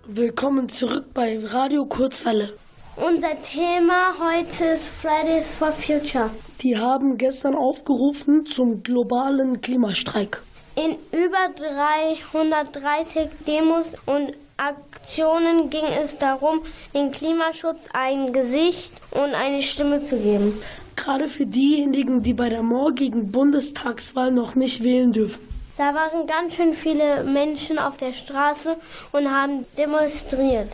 Willkommen 0.07 0.69
zurück 0.69 1.13
bei 1.13 1.39
Radio 1.43 1.85
Kurzwelle. 1.85 2.53
Unser 2.95 3.41
Thema 3.41 4.13
heute 4.19 4.65
ist 4.65 4.87
Fridays 4.87 5.55
for 5.55 5.71
Future. 5.71 6.29
Die 6.61 6.77
haben 6.77 7.17
gestern 7.17 7.55
aufgerufen 7.55 8.45
zum 8.45 8.83
globalen 8.83 9.61
Klimastreik. 9.61 10.41
In 10.75 10.95
über 11.11 11.49
330 11.55 13.29
Demos 13.47 13.95
und 14.05 14.33
Aktionen 14.57 15.69
ging 15.69 15.85
es 15.85 16.17
darum, 16.17 16.61
dem 16.93 17.11
Klimaschutz 17.11 17.87
ein 17.93 18.31
Gesicht 18.31 18.93
und 19.11 19.33
eine 19.33 19.63
Stimme 19.63 20.03
zu 20.03 20.17
geben. 20.17 20.53
Gerade 20.95 21.27
für 21.27 21.45
diejenigen, 21.45 22.21
die 22.21 22.33
bei 22.33 22.49
der 22.49 22.61
morgigen 22.61 23.31
Bundestagswahl 23.31 24.31
noch 24.31 24.55
nicht 24.55 24.83
wählen 24.83 25.13
dürfen. 25.13 25.50
Da 25.77 25.93
waren 25.95 26.27
ganz 26.27 26.55
schön 26.55 26.73
viele 26.73 27.23
Menschen 27.23 27.79
auf 27.79 27.97
der 27.97 28.13
Straße 28.13 28.75
und 29.11 29.31
haben 29.31 29.65
demonstriert. 29.77 30.69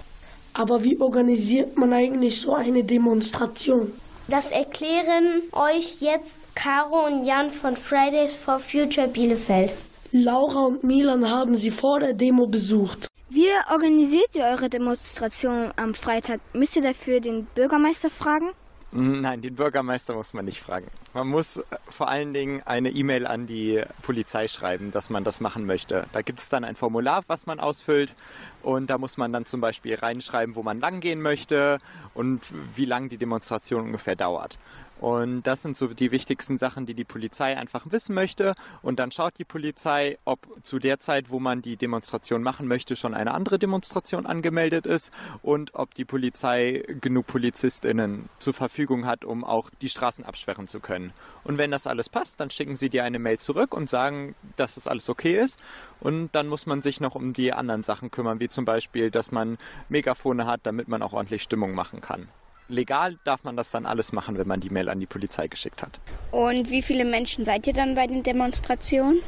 Aber 0.54 0.84
wie 0.84 1.00
organisiert 1.00 1.78
man 1.78 1.94
eigentlich 1.94 2.42
so 2.42 2.56
eine 2.56 2.84
Demonstration? 2.84 3.94
Das 4.28 4.52
erklären 4.52 5.44
euch 5.54 5.98
jetzt 6.02 6.54
Caro 6.56 7.06
und 7.06 7.26
Jan 7.26 7.50
von 7.50 7.78
Fridays 7.78 8.36
for 8.36 8.60
Future 8.60 9.08
Bielefeld. 9.08 9.72
Laura 10.12 10.66
und 10.66 10.84
Milan 10.84 11.30
haben 11.30 11.56
sie 11.56 11.72
vor 11.72 12.00
der 12.00 12.14
Demo 12.14 12.48
besucht. 12.48 13.08
Wie 13.30 13.48
organisiert 13.72 14.36
ihr 14.36 14.46
eure 14.46 14.70
Demonstration 14.70 15.72
am 15.76 15.94
Freitag? 15.94 16.40
Müsst 16.54 16.76
ihr 16.76 16.82
dafür 16.82 17.20
den 17.20 17.46
Bürgermeister 17.56 18.10
fragen? 18.10 18.52
Nein, 18.92 19.42
den 19.42 19.56
Bürgermeister 19.56 20.14
muss 20.14 20.34
man 20.34 20.46
nicht 20.46 20.62
fragen. 20.62 20.88
Man 21.14 21.28
muss 21.28 21.58
äh, 21.58 21.64
vor 21.90 22.08
allen 22.08 22.34
Dingen 22.34 22.64
eine 22.66 22.90
E-Mail 22.90 23.28
an 23.28 23.46
die 23.46 23.84
Polizei 24.02 24.48
schreiben, 24.48 24.92
dass 24.92 25.10
man 25.10 25.26
das 25.26 25.42
machen 25.42 25.66
möchte. 25.66 26.08
Da 26.14 26.22
gibt 26.22 26.40
es 26.40 26.48
dann 26.48 26.64
ein 26.64 26.76
Formular, 26.76 27.24
was 27.28 27.46
man 27.46 27.60
ausfüllt 27.60 28.16
und 28.64 28.90
da 28.90 28.98
muss 28.98 29.18
man 29.18 29.34
dann 29.34 29.46
zum 29.46 29.60
Beispiel 29.60 29.96
reinschreiben, 29.96 30.56
wo 30.56 30.64
man 30.64 30.80
langgehen 30.80 31.22
möchte 31.22 31.80
und 32.14 32.42
wie 32.76 32.86
lang 32.86 33.10
die 33.10 33.18
Demonstration 33.18 33.84
ungefähr 33.84 34.16
dauert. 34.16 34.58
Und 35.00 35.44
das 35.44 35.62
sind 35.62 35.78
so 35.78 35.88
die 35.88 36.12
wichtigsten 36.12 36.58
Sachen, 36.58 36.86
die 36.86 36.94
die 36.94 37.04
Polizei 37.04 37.56
einfach 37.56 37.92
wissen 37.92 38.16
möchte. 38.16 38.56
Und 38.82 39.00
dann 39.00 39.12
schaut 39.12 39.38
die 39.38 39.46
Polizei, 39.46 40.18
ob 40.26 40.40
zu 40.64 40.80
der 40.80 41.00
Zeit, 41.00 41.30
wo 41.30 41.40
man 41.40 41.62
die 41.62 41.78
Demonstration 41.78 42.42
machen 42.42 42.68
möchte, 42.68 42.96
schon 42.96 43.14
eine 43.14 43.34
andere 43.34 43.60
Demonstration 43.60 44.26
angemeldet 44.26 44.86
ist 44.86 45.12
und 45.44 45.76
ob 45.76 45.94
die 45.94 46.06
Polizei 46.06 46.84
genug 47.02 47.28
PolizistInnen 47.28 48.30
zur 48.40 48.54
Verfügung 48.54 49.06
hat, 49.06 49.24
um 49.24 49.44
auch 49.44 49.70
die 49.82 49.90
Straßen 49.90 50.26
absperren 50.26 50.68
zu 50.68 50.80
können. 50.80 51.14
Und 51.44 51.58
wenn 51.58 51.72
das 51.72 51.86
alles 51.86 52.10
passt, 52.10 52.40
dann 52.40 52.50
schicken 52.50 52.76
sie 52.76 52.90
dir 52.90 53.04
eine 53.04 53.20
Mail 53.20 53.38
zurück 53.38 53.74
und 53.76 53.90
sagen, 53.90 54.36
dass 54.56 54.76
das 54.76 54.88
alles 54.88 55.10
okay 55.10 55.40
ist. 55.40 55.60
Und 56.00 56.30
dann 56.34 56.48
muss 56.48 56.66
man 56.66 56.82
sich 56.82 57.02
noch 57.02 57.16
um 57.16 57.34
die 57.34 57.54
anderen 57.54 57.84
Sachen 57.84 58.12
kümmern, 58.12 58.40
wie 58.40 58.50
zum 58.50 58.66
Beispiel, 58.66 59.12
dass 59.12 59.32
man 59.32 59.58
Megafone 59.90 60.46
hat, 60.46 60.62
damit 60.64 60.88
man 60.88 61.02
auch 61.02 61.14
ordentlich 61.14 61.44
Stimmung 61.44 61.74
machen 61.74 62.02
kann 62.02 62.28
legal 62.68 63.18
darf 63.24 63.44
man 63.44 63.56
das 63.56 63.72
dann 63.72 63.86
alles 63.86 64.12
machen, 64.12 64.38
wenn 64.38 64.48
man 64.48 64.60
die 64.60 64.70
Mail 64.70 64.90
an 64.90 65.00
die 65.00 65.06
Polizei 65.06 65.48
geschickt 65.48 65.82
hat. 65.82 66.00
Und 66.32 66.70
wie 66.70 66.82
viele 66.82 67.06
Menschen 67.06 67.46
seid 67.46 67.68
ihr 67.68 67.74
dann 67.74 67.96
bei 67.96 68.08
den 68.08 68.24
Demonstrationen? 68.24 69.22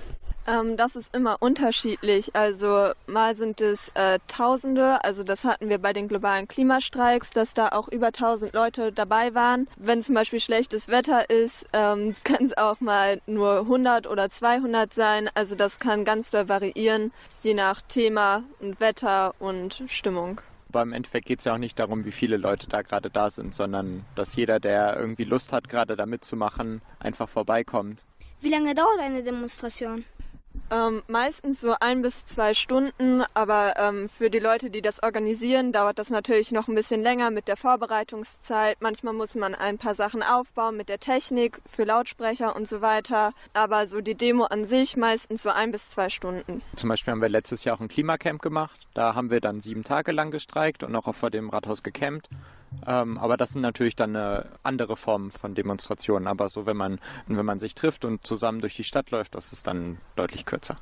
Ähm, 0.50 0.78
das 0.78 0.96
ist 0.96 1.16
immer 1.16 1.38
unterschiedlich. 1.42 2.36
Also 2.36 2.92
mal 3.08 3.36
sind 3.36 3.62
es 3.62 3.90
äh, 3.90 4.20
Tausende, 4.28 5.04
also 5.04 5.24
das 5.24 5.46
hatten 5.46 5.70
wir 5.70 5.78
bei 5.78 5.94
den 5.94 6.08
globalen 6.08 6.48
Klimastreiks, 6.48 7.32
dass 7.32 7.54
da 7.54 7.70
auch 7.70 7.88
über 7.88 8.08
1000 8.08 8.54
Leute 8.54 8.92
dabei 8.92 9.36
waren. 9.36 9.68
Wenn 9.78 10.02
zum 10.02 10.16
Beispiel 10.16 10.40
schlechtes 10.40 10.88
Wetter 10.88 11.30
ist, 11.30 11.68
ähm, 11.74 12.14
können 12.24 12.46
es 12.46 12.58
auch 12.58 12.80
mal 12.80 13.22
nur 13.28 13.60
100 13.60 14.08
oder 14.08 14.30
200 14.30 14.94
sein. 14.94 15.30
Also 15.36 15.56
das 15.56 15.80
kann 15.80 16.06
ganz 16.06 16.32
doll 16.32 16.50
variieren, 16.50 17.12
je 17.42 17.54
nach 17.54 17.82
Thema 17.82 18.44
und 18.60 18.80
Wetter 18.80 19.36
und 19.40 19.84
Stimmung. 19.88 20.42
Aber 20.70 20.84
im 20.84 20.94
Endeffekt 20.94 21.26
geht 21.26 21.40
es 21.40 21.46
ja 21.46 21.54
auch 21.54 21.58
nicht 21.58 21.80
darum, 21.80 22.06
wie 22.06 22.12
viele 22.12 22.38
Leute 22.38 22.68
da 22.68 22.84
gerade 22.84 23.10
da 23.10 23.30
sind, 23.30 23.56
sondern 23.56 24.06
dass 24.16 24.36
jeder, 24.36 24.60
der 24.60 24.98
irgendwie 24.98 25.24
Lust 25.24 25.52
hat, 25.52 25.68
gerade 25.68 25.96
da 25.96 26.06
mitzumachen, 26.06 26.82
einfach 27.00 27.28
vorbeikommt. 27.28 28.06
Wie 28.42 28.50
lange 28.50 28.76
dauert 28.76 29.00
eine 29.00 29.24
Demonstration? 29.24 30.06
Ähm, 30.72 31.04
meistens 31.08 31.62
so 31.62 31.76
ein 31.80 32.02
bis 32.02 32.26
zwei 32.26 32.54
Stunden, 32.54 33.24
aber 33.34 33.76
ähm, 33.78 34.08
für 34.08 34.30
die 34.30 34.40
Leute, 34.40 34.70
die 34.70 34.82
das 34.82 35.02
organisieren, 35.02 35.72
dauert 35.72 36.00
das 36.00 36.10
natürlich 36.10 36.52
noch 36.52 36.68
ein 36.68 36.76
bisschen 36.76 37.02
länger 37.02 37.32
mit 37.32 37.48
der 37.48 37.58
Vorbereitungszeit. 37.58 38.78
Manchmal 38.80 39.14
muss 39.14 39.36
man 39.36 39.56
ein 39.56 39.78
paar 39.78 39.96
Sachen 39.96 40.22
aufbauen 40.22 40.78
mit 40.78 40.90
der 40.90 41.00
Technik 41.00 41.62
für 41.66 41.84
Lautsprecher 41.84 42.56
und 42.56 42.68
so 42.68 42.82
weiter. 42.82 43.34
Aber 43.54 43.88
so 43.88 44.02
die 44.02 44.16
Demo 44.16 44.46
an 44.46 44.66
sich 44.66 44.96
meistens 44.96 45.44
so 45.44 45.50
ein 45.50 45.72
bis 45.72 45.90
zwei 45.90 46.10
Stunden. 46.10 46.62
Zum 46.76 46.90
Beispiel 46.90 47.12
haben 47.12 47.22
wir 47.22 47.30
letztes 47.30 47.64
Jahr 47.64 47.76
auch 47.76 47.82
ein 47.82 47.88
Klimacamp 47.88 48.42
gemacht. 48.42 48.80
Da 48.94 49.16
haben 49.16 49.32
wir 49.32 49.42
dann 49.42 49.60
sieben 49.60 49.84
Tage 49.84 50.12
lang 50.12 50.32
gestreikt 50.32 50.84
und 50.84 50.96
auch 50.96 51.14
vor 51.16 51.32
dem 51.32 51.50
Rathaus 51.50 51.84
gecampt. 51.84 52.30
Ähm, 52.86 53.18
aber 53.18 53.38
das 53.38 53.52
sind 53.52 53.62
natürlich 53.62 53.96
dann 53.96 54.16
eine 54.16 54.46
andere 54.64 54.96
Form 54.96 55.32
von 55.32 55.56
Demonstrationen. 55.56 56.28
Aber 56.28 56.50
so, 56.50 56.66
wenn 56.66 56.78
man, 56.78 57.00
wenn 57.28 57.46
man 57.46 57.60
sich 57.60 57.76
trifft 57.76 58.06
und 58.06 58.26
zusammen 58.26 58.62
durch 58.62 58.76
die 58.76 58.84
Stadt 58.84 59.12
läuft, 59.12 59.36
das 59.36 59.52
ist 59.52 59.68
dann 59.68 59.98
deutlich 60.16 60.46
kürzer. 60.46 60.76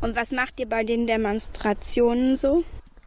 Und 0.00 0.16
was 0.16 0.32
macht 0.32 0.60
ihr 0.60 0.68
bei 0.68 0.84
den 0.84 1.06
Demonstrationen 1.06 2.36
so? 2.36 2.64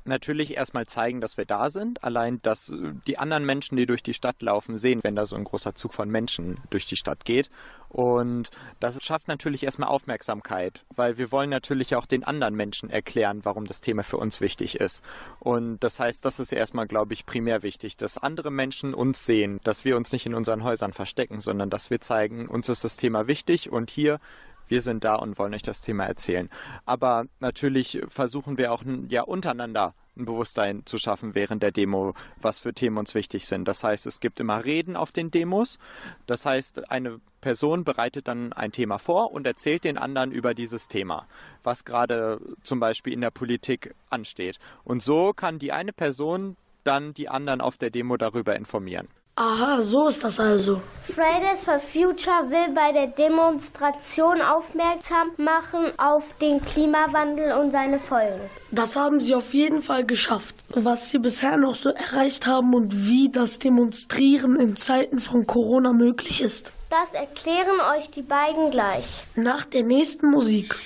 Natürlich 0.07 0.55
erstmal 0.55 0.85
zeigen, 0.85 1.19
dass 1.19 1.35
wir 1.35 1.45
da 1.45 1.69
sind. 1.69 2.03
Allein, 2.03 2.39
dass 2.43 2.71
die 3.07 3.17
anderen 3.17 3.43
Menschen, 3.43 3.75
die 3.75 3.87
durch 3.87 4.03
die 4.03 4.13
Stadt 4.13 4.39
laufen, 4.43 4.77
sehen, 4.77 4.99
wenn 5.03 5.15
da 5.15 5.25
so 5.25 5.35
ein 5.35 5.43
großer 5.43 5.73
Zug 5.73 5.93
von 5.93 6.09
Menschen 6.09 6.59
durch 6.69 6.85
die 6.85 6.95
Stadt 6.95 7.25
geht. 7.25 7.49
Und 7.89 8.51
das 8.79 9.03
schafft 9.03 9.27
natürlich 9.27 9.63
erstmal 9.63 9.89
Aufmerksamkeit, 9.89 10.85
weil 10.95 11.17
wir 11.17 11.31
wollen 11.31 11.49
natürlich 11.49 11.95
auch 11.95 12.05
den 12.05 12.23
anderen 12.23 12.53
Menschen 12.53 12.89
erklären, 12.91 13.39
warum 13.43 13.65
das 13.65 13.81
Thema 13.81 14.03
für 14.03 14.17
uns 14.17 14.41
wichtig 14.41 14.79
ist. 14.79 15.03
Und 15.39 15.79
das 15.79 15.99
heißt, 15.99 16.23
das 16.23 16.39
ist 16.39 16.51
erstmal, 16.51 16.85
glaube 16.85 17.13
ich, 17.13 17.25
primär 17.25 17.63
wichtig, 17.63 17.97
dass 17.97 18.19
andere 18.19 18.51
Menschen 18.51 18.93
uns 18.93 19.25
sehen, 19.25 19.59
dass 19.63 19.85
wir 19.85 19.97
uns 19.97 20.11
nicht 20.11 20.27
in 20.27 20.35
unseren 20.35 20.63
Häusern 20.63 20.93
verstecken, 20.93 21.39
sondern 21.39 21.71
dass 21.71 21.89
wir 21.89 21.99
zeigen, 21.99 22.47
uns 22.47 22.69
ist 22.69 22.83
das 22.83 22.97
Thema 22.97 23.27
wichtig 23.27 23.71
und 23.71 23.89
hier 23.89 24.19
wir 24.67 24.81
sind 24.81 25.03
da 25.03 25.15
und 25.15 25.37
wollen 25.37 25.53
euch 25.53 25.63
das 25.63 25.81
Thema 25.81 26.05
erzählen. 26.05 26.49
Aber 26.85 27.25
natürlich 27.39 28.01
versuchen 28.07 28.57
wir 28.57 28.71
auch 28.71 28.83
ja 29.09 29.23
untereinander 29.23 29.93
ein 30.17 30.25
Bewusstsein 30.25 30.85
zu 30.85 30.97
schaffen 30.97 31.35
während 31.35 31.61
der 31.61 31.71
Demo, 31.71 32.13
was 32.41 32.59
für 32.59 32.73
Themen 32.73 32.97
uns 32.97 33.15
wichtig 33.15 33.45
sind. 33.45 33.67
Das 33.67 33.83
heißt, 33.83 34.05
es 34.05 34.19
gibt 34.19 34.39
immer 34.39 34.63
Reden 34.63 34.95
auf 34.95 35.11
den 35.11 35.31
Demos. 35.31 35.77
Das 36.25 36.45
heißt, 36.45 36.89
eine 36.89 37.19
Person 37.41 37.83
bereitet 37.83 38.27
dann 38.27 38.53
ein 38.53 38.71
Thema 38.71 38.97
vor 38.97 39.31
und 39.31 39.45
erzählt 39.45 39.83
den 39.83 39.97
anderen 39.97 40.31
über 40.31 40.53
dieses 40.53 40.87
Thema, 40.87 41.25
was 41.63 41.85
gerade 41.85 42.39
zum 42.63 42.79
Beispiel 42.79 43.13
in 43.13 43.21
der 43.21 43.31
Politik 43.31 43.93
ansteht. 44.09 44.59
Und 44.83 45.03
so 45.03 45.33
kann 45.33 45.59
die 45.59 45.71
eine 45.71 45.93
Person 45.93 46.55
dann 46.83 47.13
die 47.13 47.29
anderen 47.29 47.61
auf 47.61 47.77
der 47.77 47.89
Demo 47.89 48.15
darüber 48.17 48.55
informieren. 48.55 49.07
Aha, 49.37 49.81
so 49.81 50.07
ist 50.07 50.23
das 50.23 50.39
also. 50.39 50.81
Fridays 51.03 51.61
for 51.65 51.77
Future 51.77 52.49
will 52.49 52.73
bei 52.73 52.93
der 52.93 53.07
Demonstration 53.07 54.41
aufmerksam 54.41 55.31
machen 55.35 55.91
auf 55.97 56.33
den 56.39 56.61
Klimawandel 56.63 57.51
und 57.59 57.71
seine 57.71 57.99
Folgen. 57.99 58.39
Das 58.71 58.95
haben 58.95 59.19
sie 59.19 59.35
auf 59.35 59.53
jeden 59.53 59.81
Fall 59.81 60.05
geschafft. 60.05 60.55
Was 60.69 61.09
sie 61.09 61.19
bisher 61.19 61.57
noch 61.57 61.75
so 61.75 61.89
erreicht 61.89 62.47
haben 62.47 62.73
und 62.73 63.07
wie 63.07 63.29
das 63.29 63.59
Demonstrieren 63.59 64.55
in 64.57 64.77
Zeiten 64.77 65.19
von 65.19 65.45
Corona 65.45 65.91
möglich 65.91 66.41
ist. 66.41 66.71
Das 66.89 67.13
erklären 67.13 67.81
euch 67.97 68.09
die 68.11 68.21
beiden 68.21 68.71
gleich. 68.71 69.25
Nach 69.35 69.65
der 69.65 69.83
nächsten 69.83 70.31
Musik. 70.31 70.77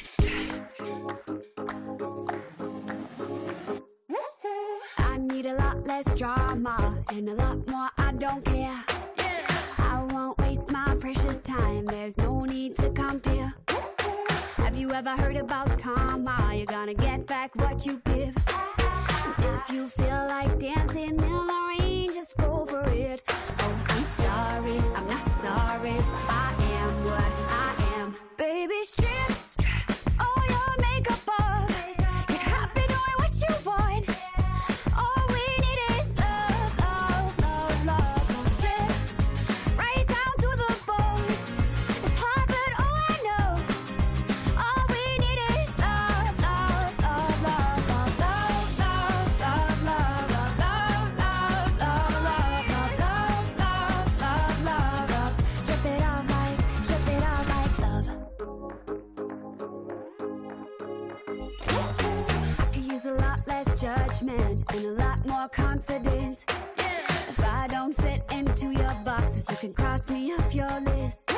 I 4.98 5.20
need 5.20 5.46
a 5.46 5.54
lot 5.54 5.86
less 5.86 6.06
drama 6.16 6.96
and 7.12 7.30
a 7.30 7.34
lot 7.34 7.68
more 7.68 7.90
don't 8.20 8.44
care. 8.44 8.84
I 9.78 10.06
won't 10.12 10.38
waste 10.40 10.70
my 10.70 10.94
precious 11.00 11.40
time, 11.40 11.86
there's 11.86 12.18
no 12.18 12.44
need 12.44 12.76
to 12.76 12.90
compare. 12.90 13.54
Have 14.58 14.76
you 14.76 14.92
ever 14.92 15.12
heard 15.12 15.38
about 15.38 15.80
karma? 15.80 16.52
You're 16.54 16.66
gonna 16.66 16.94
get 16.94 17.26
back 17.28 17.56
what 17.56 17.86
you 17.86 18.02
give. 18.04 18.36
If 19.38 19.70
you 19.70 19.88
feel 19.88 20.26
like 20.28 20.60
dancing 20.60 21.12
in 21.12 21.18
the 21.18 21.66
rain, 21.80 22.14
just 22.14 22.36
go 22.38 22.66
for 22.66 22.90
it. 22.90 23.24
Oh, 23.30 23.86
I'm 23.88 24.04
sorry, 24.04 24.78
I'm 24.98 25.08
not 25.08 25.32
sorry. 25.46 25.96
I 26.28 26.54
am 26.82 27.06
what 27.06 27.34
I 27.68 28.02
am. 28.02 28.16
Baby, 28.38 28.84
strip 28.84 29.49
judgment 64.20 64.64
and 64.74 64.86
a 64.86 64.92
lot 64.92 65.26
more 65.26 65.48
confidence. 65.50 66.46
If 66.78 67.40
I 67.40 67.68
don't 67.68 67.94
fit 67.94 68.24
into 68.32 68.72
your 68.72 68.94
boxes, 69.06 69.50
you 69.50 69.56
can 69.58 69.74
cross 69.74 70.10
me 70.10 70.34
off 70.34 70.54
your 70.54 70.80
list. 70.82 71.29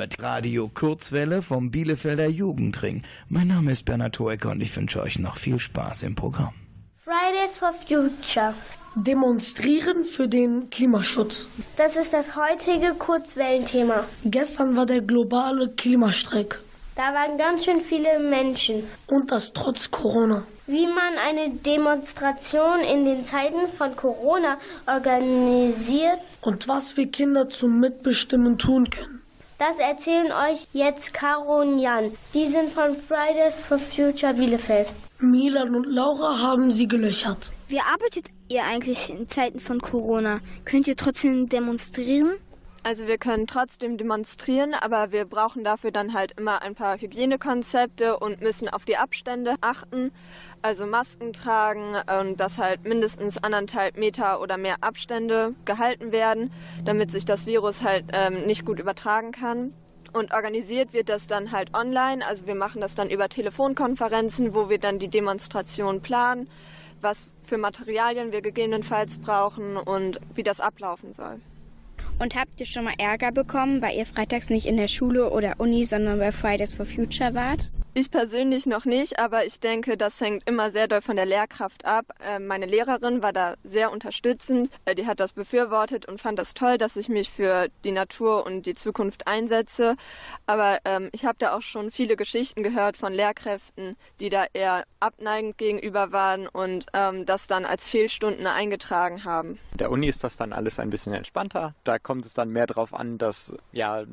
Hört 0.00 0.22
Radio 0.22 0.70
Kurzwelle 0.72 1.42
vom 1.42 1.70
Bielefelder 1.70 2.26
Jugendring. 2.26 3.02
Mein 3.28 3.48
Name 3.48 3.70
ist 3.72 3.84
Bernhard 3.84 4.18
Hoecker 4.18 4.50
und 4.50 4.62
ich 4.62 4.74
wünsche 4.74 5.02
euch 5.02 5.18
noch 5.18 5.36
viel 5.36 5.58
Spaß 5.58 6.04
im 6.04 6.14
Programm. 6.14 6.54
Fridays 7.04 7.58
for 7.58 7.74
Future. 7.74 8.54
Demonstrieren 8.94 10.04
für 10.04 10.26
den 10.26 10.70
Klimaschutz. 10.70 11.48
Das 11.76 11.96
ist 11.96 12.14
das 12.14 12.34
heutige 12.34 12.94
Kurzwellenthema. 12.94 14.04
Gestern 14.24 14.74
war 14.74 14.86
der 14.86 15.02
globale 15.02 15.68
Klimastreik. 15.68 16.58
Da 16.96 17.12
waren 17.12 17.36
ganz 17.36 17.66
schön 17.66 17.82
viele 17.82 18.18
Menschen. 18.20 18.82
Und 19.06 19.30
das 19.30 19.52
trotz 19.52 19.90
Corona. 19.90 20.44
Wie 20.66 20.86
man 20.86 21.18
eine 21.28 21.50
Demonstration 21.50 22.80
in 22.80 23.04
den 23.04 23.26
Zeiten 23.26 23.68
von 23.76 23.94
Corona 23.96 24.56
organisiert, 24.86 26.20
Und 26.40 26.68
was 26.68 26.96
wir 26.96 27.10
Kinder 27.10 27.50
zum 27.50 27.80
Mitbestimmen 27.80 28.56
tun 28.56 28.88
können. 28.88 29.19
Das 29.60 29.78
erzählen 29.78 30.32
euch 30.32 30.66
jetzt 30.72 31.12
Caro 31.12 31.60
und 31.60 31.78
Jan. 31.78 32.12
Die 32.32 32.48
sind 32.48 32.72
von 32.72 32.96
Fridays 32.96 33.56
for 33.60 33.78
Future 33.78 34.32
Bielefeld. 34.32 34.88
Milan 35.18 35.74
und 35.74 35.84
Laura 35.84 36.40
haben 36.40 36.72
sie 36.72 36.88
gelöchert. 36.88 37.52
Wie 37.68 37.78
arbeitet 37.78 38.28
ihr 38.48 38.64
eigentlich 38.64 39.10
in 39.10 39.28
Zeiten 39.28 39.60
von 39.60 39.80
Corona? 39.80 40.40
Könnt 40.64 40.88
ihr 40.88 40.96
trotzdem 40.96 41.50
demonstrieren? 41.50 42.32
Also 42.82 43.06
wir 43.06 43.18
können 43.18 43.46
trotzdem 43.46 43.98
demonstrieren, 43.98 44.72
aber 44.72 45.12
wir 45.12 45.26
brauchen 45.26 45.64
dafür 45.64 45.90
dann 45.90 46.14
halt 46.14 46.32
immer 46.38 46.62
ein 46.62 46.74
paar 46.74 46.96
Hygienekonzepte 46.96 48.18
und 48.18 48.40
müssen 48.40 48.70
auf 48.70 48.86
die 48.86 48.96
Abstände 48.96 49.56
achten. 49.60 50.12
Also 50.62 50.86
Masken 50.86 51.34
tragen 51.34 51.96
und 52.20 52.40
dass 52.40 52.58
halt 52.58 52.84
mindestens 52.84 53.36
anderthalb 53.36 53.98
Meter 53.98 54.40
oder 54.40 54.56
mehr 54.56 54.76
Abstände 54.80 55.54
gehalten 55.66 56.10
werden, 56.10 56.50
damit 56.84 57.10
sich 57.10 57.26
das 57.26 57.44
Virus 57.44 57.82
halt 57.82 58.06
ähm, 58.12 58.46
nicht 58.46 58.64
gut 58.64 58.80
übertragen 58.80 59.32
kann. 59.32 59.74
Und 60.14 60.32
organisiert 60.32 60.94
wird 60.94 61.10
das 61.10 61.26
dann 61.26 61.52
halt 61.52 61.74
online. 61.74 62.26
Also 62.26 62.46
wir 62.46 62.54
machen 62.54 62.80
das 62.80 62.94
dann 62.94 63.10
über 63.10 63.28
Telefonkonferenzen, 63.28 64.54
wo 64.54 64.70
wir 64.70 64.78
dann 64.78 64.98
die 64.98 65.08
Demonstration 65.08 66.00
planen, 66.00 66.48
was 67.02 67.26
für 67.42 67.58
Materialien 67.58 68.32
wir 68.32 68.40
gegebenenfalls 68.40 69.18
brauchen 69.18 69.76
und 69.76 70.18
wie 70.34 70.42
das 70.42 70.60
ablaufen 70.60 71.12
soll. 71.12 71.40
Und 72.20 72.34
habt 72.34 72.60
ihr 72.60 72.66
schon 72.66 72.84
mal 72.84 72.92
Ärger 72.98 73.32
bekommen, 73.32 73.80
weil 73.80 73.96
ihr 73.96 74.04
freitags 74.04 74.50
nicht 74.50 74.66
in 74.66 74.76
der 74.76 74.88
Schule 74.88 75.30
oder 75.30 75.54
Uni, 75.56 75.86
sondern 75.86 76.18
bei 76.18 76.32
Fridays 76.32 76.74
for 76.74 76.84
Future 76.84 77.34
wart? 77.34 77.70
Ich 78.00 78.10
persönlich 78.10 78.64
noch 78.64 78.86
nicht, 78.86 79.18
aber 79.18 79.44
ich 79.44 79.60
denke, 79.60 79.98
das 79.98 80.18
hängt 80.22 80.48
immer 80.48 80.70
sehr 80.70 80.88
doll 80.88 81.02
von 81.02 81.16
der 81.16 81.26
Lehrkraft 81.26 81.84
ab. 81.84 82.06
Äh, 82.26 82.38
meine 82.38 82.64
Lehrerin 82.64 83.22
war 83.22 83.34
da 83.34 83.56
sehr 83.62 83.92
unterstützend. 83.92 84.70
Äh, 84.86 84.94
die 84.94 85.06
hat 85.06 85.20
das 85.20 85.34
befürwortet 85.34 86.06
und 86.06 86.18
fand 86.18 86.38
das 86.38 86.54
toll, 86.54 86.78
dass 86.78 86.96
ich 86.96 87.10
mich 87.10 87.28
für 87.28 87.68
die 87.84 87.92
Natur 87.92 88.46
und 88.46 88.64
die 88.64 88.72
Zukunft 88.72 89.26
einsetze. 89.26 89.96
Aber 90.46 90.78
ähm, 90.86 91.10
ich 91.12 91.26
habe 91.26 91.36
da 91.38 91.54
auch 91.54 91.60
schon 91.60 91.90
viele 91.90 92.16
Geschichten 92.16 92.62
gehört 92.62 92.96
von 92.96 93.12
Lehrkräften, 93.12 93.96
die 94.18 94.30
da 94.30 94.46
eher 94.54 94.84
abneigend 94.98 95.58
gegenüber 95.58 96.10
waren 96.10 96.48
und 96.48 96.86
ähm, 96.94 97.26
das 97.26 97.48
dann 97.48 97.66
als 97.66 97.86
Fehlstunden 97.86 98.46
eingetragen 98.46 99.26
haben. 99.26 99.58
Der 99.74 99.90
Uni 99.90 100.08
ist 100.08 100.24
das 100.24 100.38
dann 100.38 100.54
alles 100.54 100.78
ein 100.78 100.88
bisschen 100.88 101.12
entspannter. 101.12 101.74
Da 101.84 101.98
kommt 101.98 102.24
es 102.24 102.32
dann 102.32 102.48
mehr 102.48 102.66
darauf 102.66 102.94
an, 102.94 103.18
dass 103.18 103.54
ja 103.72 104.04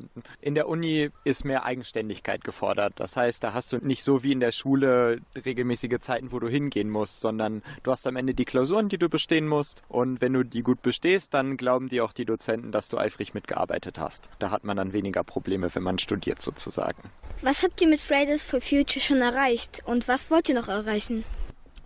in 0.42 0.54
der 0.54 0.68
Uni 0.68 1.08
ist 1.24 1.46
mehr 1.46 1.64
Eigenständigkeit 1.64 2.44
gefordert. 2.44 2.92
Das 2.96 3.16
heißt, 3.16 3.42
da 3.42 3.54
hast 3.54 3.72
du 3.72 3.77
nicht 3.82 4.02
so 4.02 4.22
wie 4.22 4.32
in 4.32 4.40
der 4.40 4.52
Schule 4.52 5.20
regelmäßige 5.44 5.98
Zeiten, 6.00 6.32
wo 6.32 6.38
du 6.38 6.48
hingehen 6.48 6.90
musst, 6.90 7.20
sondern 7.20 7.62
du 7.82 7.90
hast 7.90 8.06
am 8.06 8.16
Ende 8.16 8.34
die 8.34 8.44
Klausuren, 8.44 8.88
die 8.88 8.98
du 8.98 9.08
bestehen 9.08 9.46
musst. 9.46 9.82
Und 9.88 10.20
wenn 10.20 10.32
du 10.32 10.44
die 10.44 10.62
gut 10.62 10.82
bestehst, 10.82 11.34
dann 11.34 11.56
glauben 11.56 11.88
dir 11.88 12.04
auch 12.04 12.12
die 12.12 12.24
Dozenten, 12.24 12.72
dass 12.72 12.88
du 12.88 12.98
eifrig 12.98 13.34
mitgearbeitet 13.34 13.98
hast. 13.98 14.30
Da 14.38 14.50
hat 14.50 14.64
man 14.64 14.76
dann 14.76 14.92
weniger 14.92 15.24
Probleme, 15.24 15.74
wenn 15.74 15.82
man 15.82 15.98
studiert 15.98 16.42
sozusagen. 16.42 17.10
Was 17.42 17.62
habt 17.62 17.80
ihr 17.80 17.88
mit 17.88 18.00
Fridays 18.00 18.44
for 18.44 18.60
Future 18.60 19.00
schon 19.00 19.18
erreicht 19.18 19.82
und 19.84 20.08
was 20.08 20.30
wollt 20.30 20.48
ihr 20.48 20.54
noch 20.54 20.68
erreichen? 20.68 21.24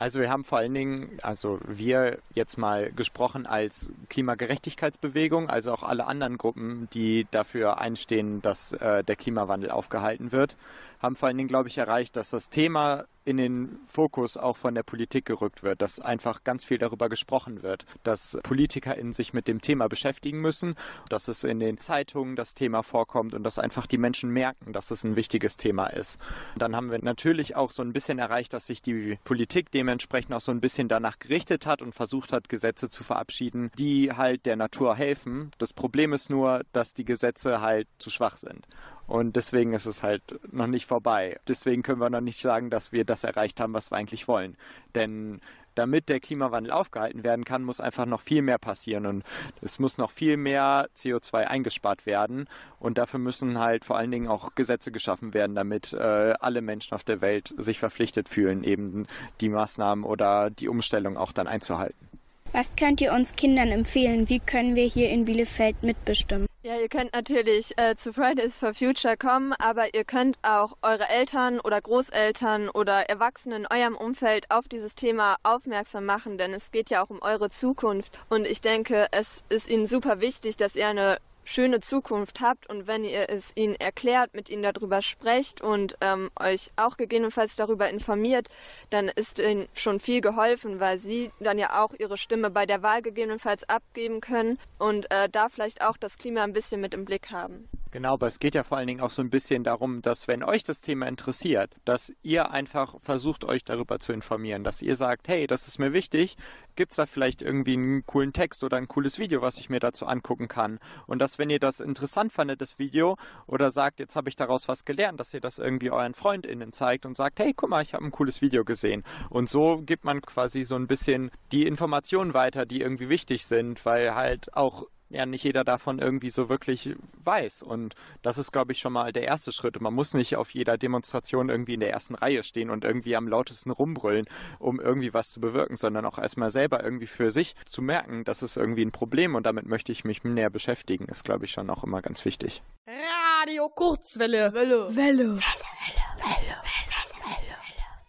Also 0.02 0.18
wir 0.18 0.30
haben 0.30 0.42
vor 0.42 0.58
allen 0.58 0.74
Dingen, 0.74 1.16
also 1.22 1.60
wir 1.64 2.18
jetzt 2.34 2.58
mal 2.58 2.90
gesprochen 2.90 3.46
als 3.46 3.92
Klimagerechtigkeitsbewegung, 4.08 5.48
also 5.48 5.72
auch 5.72 5.84
alle 5.84 6.08
anderen 6.08 6.38
Gruppen, 6.38 6.88
die 6.92 7.24
dafür 7.30 7.78
einstehen, 7.78 8.42
dass 8.42 8.72
äh, 8.72 9.04
der 9.04 9.14
Klimawandel 9.14 9.70
aufgehalten 9.70 10.32
wird, 10.32 10.56
haben 11.00 11.14
vor 11.14 11.28
allen 11.28 11.36
Dingen, 11.36 11.48
glaube 11.48 11.68
ich, 11.68 11.78
erreicht, 11.78 12.16
dass 12.16 12.30
das 12.30 12.50
Thema 12.50 13.04
in 13.24 13.37
den 13.37 13.78
Fokus 13.87 14.37
auch 14.37 14.56
von 14.56 14.74
der 14.74 14.82
Politik 14.82 15.26
gerückt 15.26 15.62
wird, 15.62 15.82
dass 15.82 16.00
einfach 16.00 16.44
ganz 16.44 16.64
viel 16.64 16.78
darüber 16.78 17.08
gesprochen 17.08 17.62
wird, 17.62 17.87
dass 18.02 18.38
PolitikerInnen 18.42 19.12
sich 19.12 19.32
mit 19.32 19.48
dem 19.48 19.61
Thema 19.61 19.88
beschäftigen 19.88 20.40
müssen, 20.40 20.74
dass 21.08 21.28
es 21.28 21.44
in 21.44 21.61
den 21.61 21.78
Zeitungen 21.78 22.37
das 22.37 22.54
Thema 22.54 22.82
vorkommt 22.82 23.35
und 23.35 23.44
dass 23.44 23.58
einfach 23.58 23.87
die 23.87 23.98
Menschen 23.98 24.30
merken, 24.30 24.72
dass 24.72 24.90
es 24.90 25.04
ein 25.04 25.16
wichtiges 25.16 25.56
Thema 25.56 25.87
ist. 25.87 26.18
Dann 26.56 26.74
haben 26.74 26.90
wir 26.90 26.98
natürlich 27.02 27.56
auch 27.56 27.70
so 27.70 27.82
ein 27.82 27.92
bisschen 27.92 28.18
erreicht, 28.18 28.52
dass 28.52 28.66
sich 28.66 28.82
die 28.82 29.18
Politik 29.24 29.70
dementsprechend 29.70 30.35
auch 30.35 30.40
so 30.40 30.52
ein 30.52 30.61
bisschen 30.61 30.88
danach 30.88 31.18
gerichtet 31.18 31.66
hat 31.66 31.82
und 31.82 31.94
versucht 31.94 32.32
hat, 32.32 32.48
Gesetze 32.48 32.88
zu 32.88 33.04
verabschieden, 33.04 33.70
die 33.78 34.12
halt 34.12 34.46
der 34.46 34.56
Natur 34.56 34.96
helfen. 34.96 35.50
Das 35.58 35.72
Problem 35.72 36.12
ist 36.12 36.30
nur, 36.30 36.62
dass 36.72 36.94
die 36.94 37.04
Gesetze 37.04 37.61
halt 37.61 37.88
zu 37.98 38.11
schwach 38.11 38.37
sind. 38.37 38.66
Und 39.12 39.37
deswegen 39.37 39.75
ist 39.75 39.85
es 39.85 40.03
halt 40.03 40.22
noch 40.55 40.66
nicht 40.66 40.87
vorbei. 40.87 41.38
Deswegen 41.46 41.83
können 41.83 42.01
wir 42.01 42.09
noch 42.09 42.22
nicht 42.22 42.40
sagen, 42.40 42.70
dass 42.70 42.92
wir 42.92 43.05
das 43.05 43.25
erreicht 43.25 43.61
haben, 43.61 43.75
was 43.75 43.90
wir 43.90 43.98
eigentlich 43.98 44.27
wollen. 44.27 44.57
Denn 44.94 45.42
damit 45.75 46.09
der 46.09 46.18
Klimawandel 46.18 46.72
aufgehalten 46.72 47.22
werden 47.22 47.44
kann, 47.44 47.62
muss 47.62 47.83
einfach 47.83 48.07
noch 48.07 48.22
viel 48.22 48.40
mehr 48.40 48.57
passieren 48.57 49.05
und 49.05 49.22
es 49.61 49.79
muss 49.79 49.98
noch 49.98 50.11
viel 50.11 50.38
mehr 50.38 50.88
CO2 50.96 51.44
eingespart 51.44 52.07
werden 52.07 52.48
und 52.81 52.96
dafür 52.96 53.20
müssen 53.20 53.59
halt 53.59 53.85
vor 53.85 53.98
allen 53.98 54.11
Dingen 54.11 54.29
auch 54.29 54.55
Gesetze 54.55 54.90
geschaffen 54.90 55.35
werden, 55.35 55.55
damit 55.55 55.92
äh, 55.92 56.33
alle 56.40 56.62
Menschen 56.62 56.94
auf 56.94 57.05
der 57.05 57.20
Welt 57.20 57.55
sich 57.59 57.81
verpflichtet 57.81 58.31
fühlen, 58.31 58.64
eben 58.64 59.07
die 59.42 59.51
Maßnahmen 59.51 60.07
oder 60.07 60.48
die 60.48 60.68
Umstellung 60.68 61.18
auch 61.18 61.33
dann 61.33 61.48
einzuhalten. 61.48 62.09
Was 62.53 62.77
könnt 62.77 63.03
ihr 63.03 63.12
uns 63.12 63.37
Kindern 63.37 63.68
empfehlen? 63.68 64.31
Wie 64.31 64.40
können 64.40 64.75
wir 64.75 64.85
hier 64.85 65.11
in 65.11 65.27
Bielefeld 65.27 65.83
mitbestimmen? 65.83 66.46
Ja, 66.64 66.77
ihr 66.77 66.88
könnt 66.88 67.12
natürlich 67.12 67.77
äh, 67.77 67.96
zu 67.96 68.12
Fridays 68.12 68.61
for 68.61 68.72
Future 68.72 69.16
kommen, 69.16 69.53
aber 69.55 69.94
ihr 69.94 70.05
könnt 70.05 70.38
auch 70.42 70.77
eure 70.81 71.09
Eltern 71.09 71.59
oder 71.59 71.81
Großeltern 71.81 72.68
oder 72.68 73.11
Erwachsene 73.11 73.57
in 73.57 73.66
eurem 73.66 73.96
Umfeld 73.96 74.48
auf 74.48 74.68
dieses 74.68 74.94
Thema 74.94 75.38
aufmerksam 75.42 76.07
machen, 76.07 76.38
denn 76.38 76.55
es 76.55 76.70
geht 76.70 76.88
ja 76.88 77.03
auch 77.03 77.11
um 77.11 77.20
eure 77.20 77.51
Zukunft. 77.51 78.16
Und 78.29 78.46
ich 78.46 78.61
denke, 78.61 79.09
es 79.11 79.42
ist 79.48 79.68
ihnen 79.68 79.87
super 79.87 80.20
wichtig, 80.20 80.57
dass 80.57 80.77
ihr 80.77 80.87
eine 80.87 81.18
schöne 81.44 81.81
Zukunft 81.81 82.40
habt 82.40 82.68
und 82.68 82.87
wenn 82.87 83.05
ihr 83.05 83.28
es 83.28 83.52
ihnen 83.57 83.74
erklärt, 83.76 84.35
mit 84.35 84.48
ihnen 84.48 84.62
darüber 84.62 85.02
sprecht 85.02 85.61
und 85.61 85.96
ähm, 86.00 86.31
euch 86.38 86.70
auch 86.76 86.96
gegebenenfalls 86.96 87.57
darüber 87.57 87.88
informiert, 87.88 88.48
dann 88.90 89.09
ist 89.09 89.38
ihnen 89.38 89.68
schon 89.74 90.00
viel 90.00 90.20
geholfen, 90.20 90.81
weil 90.81 90.98
sie 90.98 91.31
dann 91.40 91.59
ja 91.59 91.83
auch 91.83 91.92
ihre 91.98 92.16
Stimme 92.16 92.50
bei 92.50 92.66
der 92.66 92.83
Wahl 92.83 93.02
gegebenenfalls 93.02 93.68
abgeben 93.68 94.20
können 94.20 94.59
und 94.78 95.11
äh, 95.11 95.28
da 95.28 95.48
vielleicht 95.48 95.83
auch 95.83 95.96
das 95.96 96.18
Klima 96.18 96.42
ein 96.42 96.52
bisschen 96.52 96.81
mit 96.81 96.94
im 96.94 97.05
Blick 97.05 97.31
haben. 97.31 97.68
Genau, 97.92 98.14
aber 98.14 98.26
es 98.26 98.38
geht 98.38 98.55
ja 98.55 98.62
vor 98.62 98.78
allen 98.78 98.87
Dingen 98.87 99.02
auch 99.02 99.11
so 99.11 99.20
ein 99.20 99.28
bisschen 99.28 99.64
darum, 99.64 100.00
dass 100.00 100.26
wenn 100.26 100.42
euch 100.42 100.64
das 100.64 100.81
Thema 100.81 101.07
interessiert, 101.07 101.76
dass 101.85 102.11
ihr 102.22 102.50
einfach 102.50 102.98
versucht, 102.98 103.44
euch 103.44 103.64
darüber 103.64 103.98
zu 103.98 104.14
informieren, 104.14 104.64
dass 104.64 104.81
ihr 104.81 104.96
sagt, 104.96 105.28
hey, 105.28 105.46
das 105.46 105.68
ist 105.68 105.78
mir 105.78 105.92
wichtig, 105.92 106.38
gibt 106.74 106.92
es 106.92 106.96
da 106.96 107.05
vielleicht 107.05 107.42
irgendwie 107.42 107.74
einen 107.74 108.07
coolen 108.07 108.33
Text 108.33 108.64
oder 108.64 108.78
ein 108.78 108.88
cooles 108.88 109.18
Video, 109.18 109.42
was 109.42 109.59
ich 109.59 109.68
mir 109.68 109.78
dazu 109.78 110.07
angucken 110.07 110.48
kann? 110.48 110.78
Und 111.07 111.18
dass, 111.18 111.38
wenn 111.38 111.50
ihr 111.50 111.59
das 111.59 111.81
interessant 111.81 112.33
fandet, 112.33 112.62
das 112.62 112.78
Video, 112.78 113.18
oder 113.46 113.70
sagt, 113.70 114.00
jetzt 114.00 114.16
habe 114.16 114.31
ich 114.31 114.37
daraus 114.37 114.68
was 114.68 114.87
gelernt, 114.87 115.20
dass 115.20 115.35
ihr 115.35 115.42
das 115.42 115.59
irgendwie 115.59 115.90
euren 115.90 116.14
FreundInnen 116.14 116.72
zeigt 116.72 117.05
und 117.05 117.14
sagt, 117.14 117.40
hey, 117.40 117.52
guck 117.55 117.68
mal, 117.68 117.83
ich 117.83 117.92
habe 117.92 118.07
ein 118.07 118.11
cooles 118.11 118.40
Video 118.40 118.64
gesehen. 118.64 119.05
Und 119.28 119.50
so 119.50 119.83
gibt 119.85 120.05
man 120.05 120.22
quasi 120.22 120.64
so 120.64 120.76
ein 120.76 120.87
bisschen 120.87 121.31
die 121.52 121.66
Informationen 121.66 122.33
weiter, 122.33 122.64
die 122.64 122.81
irgendwie 122.81 123.11
wichtig 123.11 123.44
sind, 123.44 123.85
weil 123.85 124.14
halt 124.14 124.57
auch 124.57 124.87
ja 125.12 125.27
nicht 125.27 125.44
jeder 125.44 125.64
davon 125.64 125.98
irgendwie 125.98 126.31
so 126.31 126.48
wirklich 126.48 126.94
weiß. 127.25 127.62
Und 127.62 127.94
das 128.22 128.38
ist, 128.38 128.53
glaube 128.53 128.72
ich, 128.72 128.79
schon 128.79 128.92
mal 128.92 129.12
der 129.12 129.25
erste 129.25 129.53
Schritt. 129.53 129.77
Und 129.77 129.83
man 129.83 129.94
muss 129.94 130.14
nicht 130.14 130.37
auf 130.37 130.51
jeder 130.51 130.79
Demonstration 130.79 131.48
irgendwie 131.48 131.75
in 131.75 131.81
der 131.81 131.90
ersten 131.90 132.14
Reihe 132.14 132.42
stehen 132.42 132.70
und 132.70 132.85
irgendwie 132.85 133.16
am 133.16 133.29
lautesten 133.29 133.70
rumbrüllen, 133.70 134.27
um 134.59 134.81
irgendwie 134.81 135.14
was 135.14 135.31
zu 135.31 135.40
bewirken, 135.40 135.77
sondern 135.77 136.05
auch 136.05 136.18
erstmal 136.18 136.51
selber 136.51 136.83
irgendwie 136.83 137.07
für 137.07 137.31
sich 137.31 137.55
zu 137.66 137.83
merken, 137.83 138.25
das 138.25 138.42
ist 138.42 138.57
irgendwie 138.57 138.85
ein 138.85 138.92
Problem 138.92 139.35
und 139.35 139.44
damit 139.44 139.66
möchte 139.66 139.92
ich 139.92 140.05
mich 140.05 140.25
näher 140.25 140.51
beschäftigen, 140.51 141.07
ist, 141.07 141.25
glaube 141.25 141.44
ich, 141.44 141.53
schon 141.53 141.70
auch 141.70 141.85
immer 141.85 142.03
ganz 142.03 142.25
wichtig. 142.25 142.62
Radio 142.87 143.68
Kurzwelle. 143.68 144.53
Welle. 144.53 144.94
Welle. 144.94 145.37
Welle. 145.37 145.37
Welle. 145.37 146.62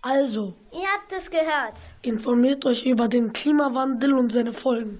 Also, 0.06 0.54
Ihr 0.74 0.88
habt 0.94 1.14
es 1.14 1.32
gehört. 1.32 1.80
informiert 2.02 2.66
euch 2.66 2.86
über 2.86 3.08
den 3.08 3.32
Klimawandel 3.32 4.14
und 4.16 4.34
seine 4.34 4.52
Folgen, 4.52 5.00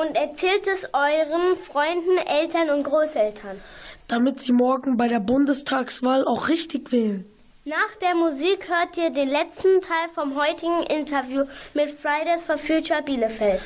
Und 0.00 0.16
erzählt 0.16 0.66
es 0.66 0.88
euren 0.94 1.56
Freunden, 1.56 2.16
Eltern 2.26 2.70
und 2.70 2.84
Großeltern. 2.84 3.60
damit 4.08 4.40
sie 4.40 4.52
morgen 4.52 4.96
bei 4.96 5.06
der 5.06 5.20
Bundestagswahl 5.20 6.24
auch 6.26 6.48
richtig 6.48 6.90
wählen. 6.90 7.24
Nach 7.64 7.94
der 8.02 8.16
Musik 8.16 8.68
hört 8.68 8.96
ihr 8.96 9.10
den 9.10 9.28
letzten 9.28 9.80
Teil 9.80 10.08
vom 10.12 10.34
heutigen 10.34 10.82
Interview 10.88 11.44
mit 11.74 11.90
Fridays 11.90 12.42
for 12.42 12.56
Future 12.58 13.02
Bielefeld. 13.04 13.60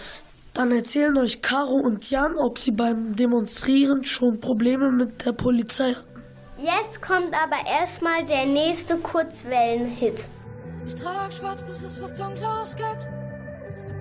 Dann 0.52 0.70
erzählen 0.70 1.16
euch 1.16 1.40
Caro 1.40 1.76
und 1.76 2.10
Jan, 2.10 2.36
ob 2.36 2.58
sie 2.58 2.72
beim 2.72 3.16
Demonstrieren 3.16 4.04
schon 4.04 4.38
Probleme 4.40 4.90
mit 4.90 5.24
der 5.24 5.32
Polizei 5.32 5.94
hatten. 5.94 6.22
Jetzt 6.58 7.00
kommt 7.00 7.32
aber 7.32 7.66
erstmal 7.80 8.24
der 8.24 8.44
nächste 8.44 8.96
Kurzwellen-Hit. 8.98 10.26
Ich 10.86 10.94
trag 10.94 11.32
schwarz, 11.32 11.62
bis 11.62 11.82
es 11.82 12.02
was 12.02 12.12
Dunkles 12.14 12.76
gibt. 12.76 13.08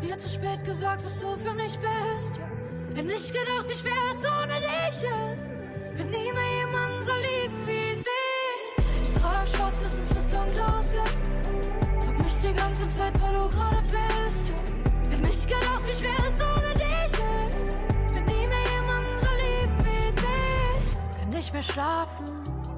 Dir 0.02 0.18
zu 0.18 0.28
spät 0.28 0.64
gesagt, 0.66 1.04
was 1.06 1.20
du 1.20 1.38
für 1.38 1.54
mich 1.54 1.78
bist. 1.80 2.40
Hätt 2.96 3.06
nicht 3.06 3.28
gedacht, 3.28 3.68
wie 3.68 3.74
schwer 3.74 3.94
es 4.12 4.26
ohne 4.26 4.60
dich 4.60 5.04
ist. 5.04 5.48
Wird 5.98 6.10
nie 6.10 6.32
mehr 6.32 6.66
jemanden 6.66 7.02
so 7.02 7.12
lieben 7.14 7.68
wie 7.68 7.96
dich. 7.96 9.04
Ich 9.04 9.14
trag 9.14 9.48
schwarz, 9.48 9.78
bis 9.78 9.94
es 9.94 10.16
was 10.16 10.28
Dunkles 10.28 10.92
gibt. 10.92 12.04
Frag 12.04 12.24
mich 12.24 12.38
die 12.38 12.54
ganze 12.54 12.88
Zeit, 12.90 13.14
wo 13.22 13.28
du 13.34 13.50
gerade 13.50 13.82
bist. 13.82 14.54
Hätt 15.10 15.22
nicht 15.22 15.48
gedacht, 15.48 15.88
wie 15.88 15.94
schwer 15.94 16.20
es 16.28 16.42
ohne 16.42 16.74
dich 16.74 17.14
ist. 17.14 17.78
Wird 18.14 18.28
nie 18.28 18.48
mehr 18.48 18.68
jemanden 18.76 19.20
so 19.22 19.30
lieben 19.44 19.78
wie 19.80 20.12
dich. 20.12 21.20
Kann 21.20 21.30
nicht 21.30 21.54
mehr 21.54 21.64
schlafen, 21.64 22.26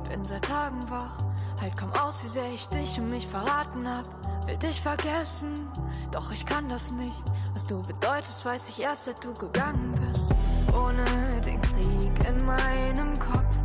bin 0.09 0.23
seit 0.23 0.43
Tagen 0.43 0.89
wach. 0.89 1.17
Halt 1.61 1.75
kaum 1.77 1.91
aus, 1.93 2.23
wie 2.23 2.27
sehr 2.27 2.49
ich 2.53 2.67
dich 2.67 2.99
und 2.99 3.09
mich 3.09 3.27
verraten 3.27 3.87
hab. 3.89 4.24
Will 4.47 4.57
dich 4.57 4.79
vergessen, 4.79 5.71
doch 6.11 6.31
ich 6.31 6.45
kann 6.45 6.69
das 6.69 6.91
nicht. 6.91 7.23
Was 7.53 7.65
du 7.65 7.81
bedeutest, 7.81 8.45
weiß 8.45 8.69
ich 8.69 8.81
erst, 8.81 9.05
seit 9.05 9.23
du 9.23 9.33
gegangen 9.33 9.93
bist. 9.93 10.27
Ohne 10.75 11.41
den 11.41 11.59
Krieg 11.61 12.11
in 12.27 12.45
meinem 12.45 13.17
Kopf. 13.17 13.57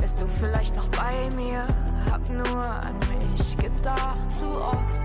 Bist 0.00 0.20
du 0.20 0.26
vielleicht 0.26 0.76
noch 0.76 0.88
bei 0.88 1.28
mir? 1.36 1.66
Hab 2.10 2.28
nur 2.30 2.64
an 2.64 2.98
mich 3.10 3.56
gedacht, 3.58 4.32
zu 4.32 4.46
oft. 4.50 4.98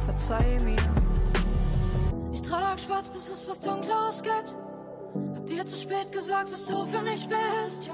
Verzeih 0.00 0.58
mir. 0.64 0.76
Ich 2.32 2.42
trag 2.42 2.80
schwarz, 2.80 3.08
bis 3.10 3.28
es 3.28 3.48
was 3.48 3.60
Dunkles 3.60 4.22
gibt. 4.22 4.54
Hab 5.36 5.46
dir 5.46 5.64
zu 5.64 5.76
spät 5.76 6.10
gesagt, 6.10 6.50
was 6.52 6.66
du 6.66 6.84
für 6.86 7.02
mich 7.02 7.28
bist. 7.28 7.88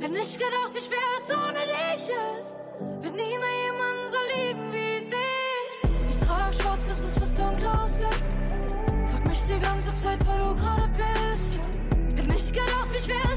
Hätt 0.00 0.12
nicht 0.12 0.38
gedacht, 0.38 0.72
wie 0.72 0.80
schwer 0.80 0.98
es 1.18 1.30
ohne 1.30 1.60
dich 1.66 2.08
ist. 2.08 2.54
Wird 3.02 3.14
nie 3.14 3.38
mehr 3.38 3.56
jemanden 3.66 4.06
so 4.06 4.18
lieben 4.36 4.67
Frag 9.10 9.28
mich 9.28 9.42
die 9.42 9.58
ganze 9.60 9.94
Zeit, 9.94 10.18
wo 10.26 10.38
du 10.38 10.54
gerade 10.54 10.88
bist. 10.88 11.60
Hätt 12.16 12.28
nicht 12.28 12.52
gedacht, 12.52 12.92
wie 12.92 12.98
schwer 12.98 13.27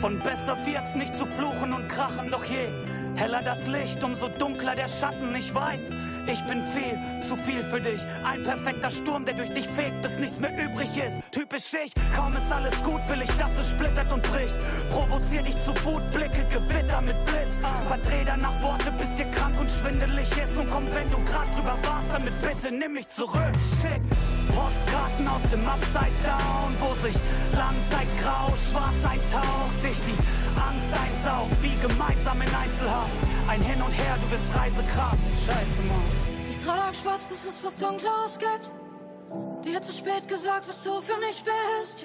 Von 0.00 0.18
besser 0.18 0.56
wird's 0.64 0.94
nicht 0.94 1.14
zu 1.14 1.26
fluchen 1.26 1.74
und 1.74 1.86
krachen, 1.88 2.30
doch 2.30 2.44
je 2.44 2.68
heller 3.16 3.42
das 3.42 3.66
Licht, 3.66 4.02
umso 4.02 4.28
dunkler 4.28 4.74
der 4.74 4.88
Schatten. 4.88 5.34
Ich 5.34 5.54
weiß, 5.54 5.90
ich 6.26 6.42
bin 6.46 6.62
viel, 6.62 6.98
zu 7.20 7.36
viel 7.36 7.62
für 7.62 7.82
dich. 7.82 8.00
Ein 8.24 8.42
perfekter 8.42 8.88
Sturm, 8.88 9.26
der 9.26 9.34
durch 9.34 9.52
dich 9.52 9.68
fegt, 9.68 10.00
bis 10.00 10.18
nichts 10.18 10.40
mehr 10.40 10.56
übrig 10.56 10.88
ist. 10.96 11.20
Typisch 11.30 11.74
ich, 11.84 11.92
kaum 12.16 12.32
ist 12.32 12.50
alles 12.50 12.82
gut, 12.82 13.00
will 13.10 13.20
ich, 13.20 13.30
dass 13.32 13.58
es 13.58 13.72
splittert 13.72 14.10
und 14.10 14.22
bricht. 14.22 14.58
Provozier 14.88 15.42
dich 15.42 15.62
zu 15.62 15.72
Wut, 15.84 16.10
Blicke, 16.12 16.46
Gewitter 16.46 17.02
mit 17.02 17.22
Blitz. 17.26 17.52
Verdreh 17.86 18.22
danach 18.24 18.62
Worte, 18.62 18.92
bis 18.92 19.14
dir 19.16 19.26
krank 19.26 19.60
und 19.60 19.68
schwindelig 19.68 20.30
ist. 20.42 20.56
Und 20.56 20.70
komm, 20.70 20.86
wenn 20.94 21.10
du 21.10 21.22
grad 21.30 21.46
drüber 21.54 21.76
warst, 21.84 22.08
damit 22.10 22.32
bitte 22.40 22.74
nimm 22.74 22.94
mich 22.94 23.08
zurück. 23.08 23.52
Schick 23.82 24.00
Postkarten 24.54 25.28
aus 25.28 25.42
dem 25.50 25.66
Upside 25.66 26.18
Down, 26.24 26.74
wo 26.78 26.94
sich 26.94 27.16
Langzeit 27.56 28.08
grau, 28.22 28.52
schwarz 28.56 29.00
eintaucht. 29.04 29.82
Dich 29.82 29.98
die 30.06 30.18
Angst 30.60 30.90
einsaugt, 30.92 31.56
wie 31.62 31.76
gemeinsam 31.76 32.40
in 32.40 32.54
Einzelhaft. 32.54 33.10
Ein 33.48 33.60
Hin 33.62 33.80
und 33.82 33.92
Her, 33.92 34.16
du 34.16 34.26
bist 34.28 34.44
Reisekram. 34.54 35.18
Scheiße, 35.46 35.82
Mann. 35.88 36.02
Ich 36.48 36.58
trag 36.58 36.94
schwarz, 36.94 37.24
bis 37.24 37.44
es 37.44 37.64
was 37.64 37.76
Dunkles 37.76 38.38
gibt. 38.38 38.70
Dir 39.64 39.80
zu 39.80 39.92
spät 39.92 40.26
gesagt, 40.26 40.68
was 40.68 40.82
du 40.82 41.00
für 41.00 41.18
mich 41.18 41.42
bist. 41.42 42.04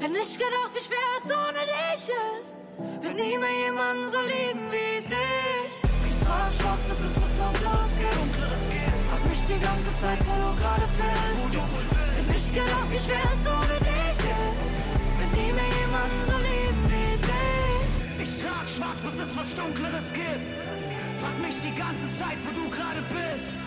Hätte 0.00 0.12
nicht 0.12 0.38
gedacht, 0.38 0.72
wie 0.74 0.80
schwer 0.80 1.10
es 1.18 1.30
ohne 1.30 1.62
dich 1.66 2.08
ist. 2.40 2.54
Wird 3.02 3.16
nie 3.16 3.36
mehr 3.36 3.66
jemanden 3.66 4.08
so 4.08 4.20
lieben 4.20 4.70
wie 4.70 5.02
dich. 5.06 5.72
Ich 6.08 6.18
trag 6.24 6.52
schwarz, 6.58 6.82
bis 6.84 7.00
es 7.00 7.20
was 7.20 7.32
Dunkles 7.34 7.98
gibt. 7.98 8.91
Frag 9.12 9.28
mich 9.28 9.42
die 9.42 9.60
ganze 9.60 9.94
Zeit, 9.94 10.18
wo 10.24 10.32
du 10.40 10.56
gerade 10.56 10.88
bist. 10.96 11.52
Hätte 12.16 12.32
nicht 12.32 12.54
gedacht, 12.54 12.88
wie 12.90 12.98
schwer 12.98 13.28
es 13.28 13.44
ohne 13.44 13.76
dich 13.84 14.18
ist. 14.24 14.64
Wird 15.20 15.32
nie 15.36 15.52
mehr 15.52 15.70
jemanden 15.84 16.20
so 16.24 16.36
lieben 16.48 16.84
wie 16.88 17.12
dich. 17.20 18.24
Ich 18.24 18.40
trag 18.40 18.66
schwarz, 18.66 18.96
bis 19.04 19.20
es 19.20 19.36
was 19.36 19.52
Dunkleres 19.52 20.08
gibt. 20.14 21.20
Frag 21.20 21.38
mich 21.42 21.60
die 21.60 21.74
ganze 21.74 22.08
Zeit, 22.16 22.38
wo 22.46 22.52
du 22.58 22.70
gerade 22.70 23.02
bist. 23.12 23.60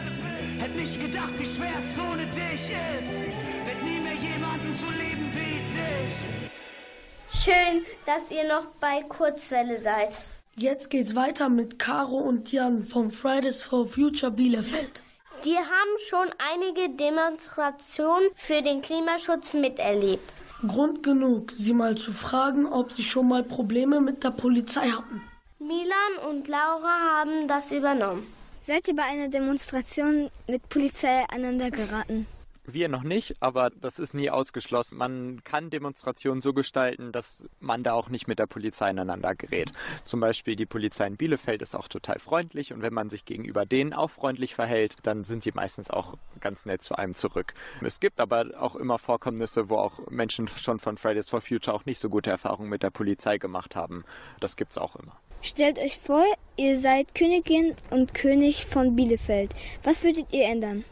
Hätt 0.57 0.75
nicht 0.75 0.99
gedacht, 0.99 1.33
wie 1.37 1.45
schwer 1.45 1.77
es 1.77 1.99
ohne 1.99 2.25
dich 2.25 2.71
ist. 2.97 3.21
Wird 3.67 3.83
nie 3.83 3.99
mehr 3.99 4.17
jemanden 4.17 4.73
so 4.73 4.87
lieben 4.97 5.29
wie 5.31 5.61
dich. 5.69 7.43
Schön, 7.43 7.85
dass 8.07 8.31
ihr 8.31 8.47
noch 8.47 8.65
bei 8.79 9.03
Kurzwelle 9.03 9.79
seid. 9.79 10.23
Jetzt 10.55 10.89
geht's 10.89 11.15
weiter 11.15 11.49
mit 11.49 11.77
Caro 11.77 12.17
und 12.17 12.51
Jan 12.51 12.87
von 12.87 13.11
Fridays 13.11 13.61
for 13.61 13.85
Future 13.85 14.31
Bielefeld. 14.31 15.04
Die 15.45 15.57
haben 15.57 15.99
schon 16.09 16.27
einige 16.39 16.89
Demonstrationen 16.89 18.29
für 18.35 18.63
den 18.63 18.81
Klimaschutz 18.81 19.53
miterlebt. 19.53 20.33
Grund 20.67 21.03
genug, 21.03 21.53
sie 21.55 21.73
mal 21.73 21.95
zu 21.95 22.13
fragen, 22.13 22.65
ob 22.65 22.91
sie 22.91 23.03
schon 23.03 23.27
mal 23.27 23.43
Probleme 23.43 24.01
mit 24.01 24.23
der 24.23 24.31
Polizei 24.31 24.89
hatten. 24.89 25.21
Milan 25.59 26.27
und 26.27 26.47
Laura 26.47 27.19
haben 27.19 27.47
das 27.47 27.71
übernommen. 27.71 28.25
Seid 28.59 28.87
ihr 28.87 28.95
bei 28.95 29.03
einer 29.03 29.27
Demonstration 29.27 30.31
mit 30.47 30.67
Polizei 30.67 31.23
aneinander 31.31 31.69
geraten? 31.69 32.25
Wir 32.67 32.89
noch 32.89 33.03
nicht, 33.03 33.35
aber 33.41 33.69
das 33.69 33.99
ist 33.99 34.13
nie 34.13 34.29
ausgeschlossen. 34.29 34.97
Man 34.97 35.43
kann 35.43 35.69
Demonstrationen 35.69 36.41
so 36.41 36.53
gestalten, 36.53 37.11
dass 37.11 37.45
man 37.59 37.83
da 37.83 37.93
auch 37.93 38.09
nicht 38.09 38.27
mit 38.27 38.39
der 38.39 38.47
Polizei 38.47 38.89
ineinander 38.89 39.35
gerät. 39.35 39.71
Zum 40.03 40.19
Beispiel 40.19 40.55
die 40.55 40.65
Polizei 40.65 41.05
in 41.05 41.15
Bielefeld 41.15 41.61
ist 41.61 41.75
auch 41.75 41.87
total 41.87 42.19
freundlich 42.19 42.73
und 42.73 42.81
wenn 42.81 42.93
man 42.93 43.09
sich 43.09 43.23
gegenüber 43.25 43.65
denen 43.65 43.93
auch 43.93 44.09
freundlich 44.09 44.55
verhält, 44.55 44.95
dann 45.03 45.23
sind 45.23 45.43
sie 45.43 45.51
meistens 45.53 45.91
auch 45.91 46.15
ganz 46.39 46.65
nett 46.65 46.81
zu 46.81 46.95
einem 46.95 47.13
zurück. 47.13 47.53
Es 47.81 47.99
gibt 47.99 48.19
aber 48.19 48.45
auch 48.59 48.75
immer 48.75 48.97
Vorkommnisse, 48.97 49.69
wo 49.69 49.77
auch 49.77 49.99
Menschen 50.09 50.47
schon 50.47 50.79
von 50.79 50.97
Fridays 50.97 51.29
for 51.29 51.41
Future 51.41 51.75
auch 51.75 51.85
nicht 51.85 51.99
so 51.99 52.09
gute 52.09 52.31
Erfahrungen 52.31 52.69
mit 52.69 52.81
der 52.81 52.89
Polizei 52.89 53.37
gemacht 53.37 53.75
haben. 53.75 54.05
Das 54.39 54.55
gibt's 54.55 54.77
auch 54.77 54.95
immer. 54.95 55.19
Stellt 55.41 55.77
euch 55.77 55.99
vor, 55.99 56.23
ihr 56.57 56.79
seid 56.79 57.13
Königin 57.13 57.75
und 57.91 58.15
König 58.15 58.65
von 58.65 58.95
Bielefeld. 58.95 59.51
Was 59.83 60.03
würdet 60.03 60.33
ihr 60.33 60.45
ändern? 60.45 60.83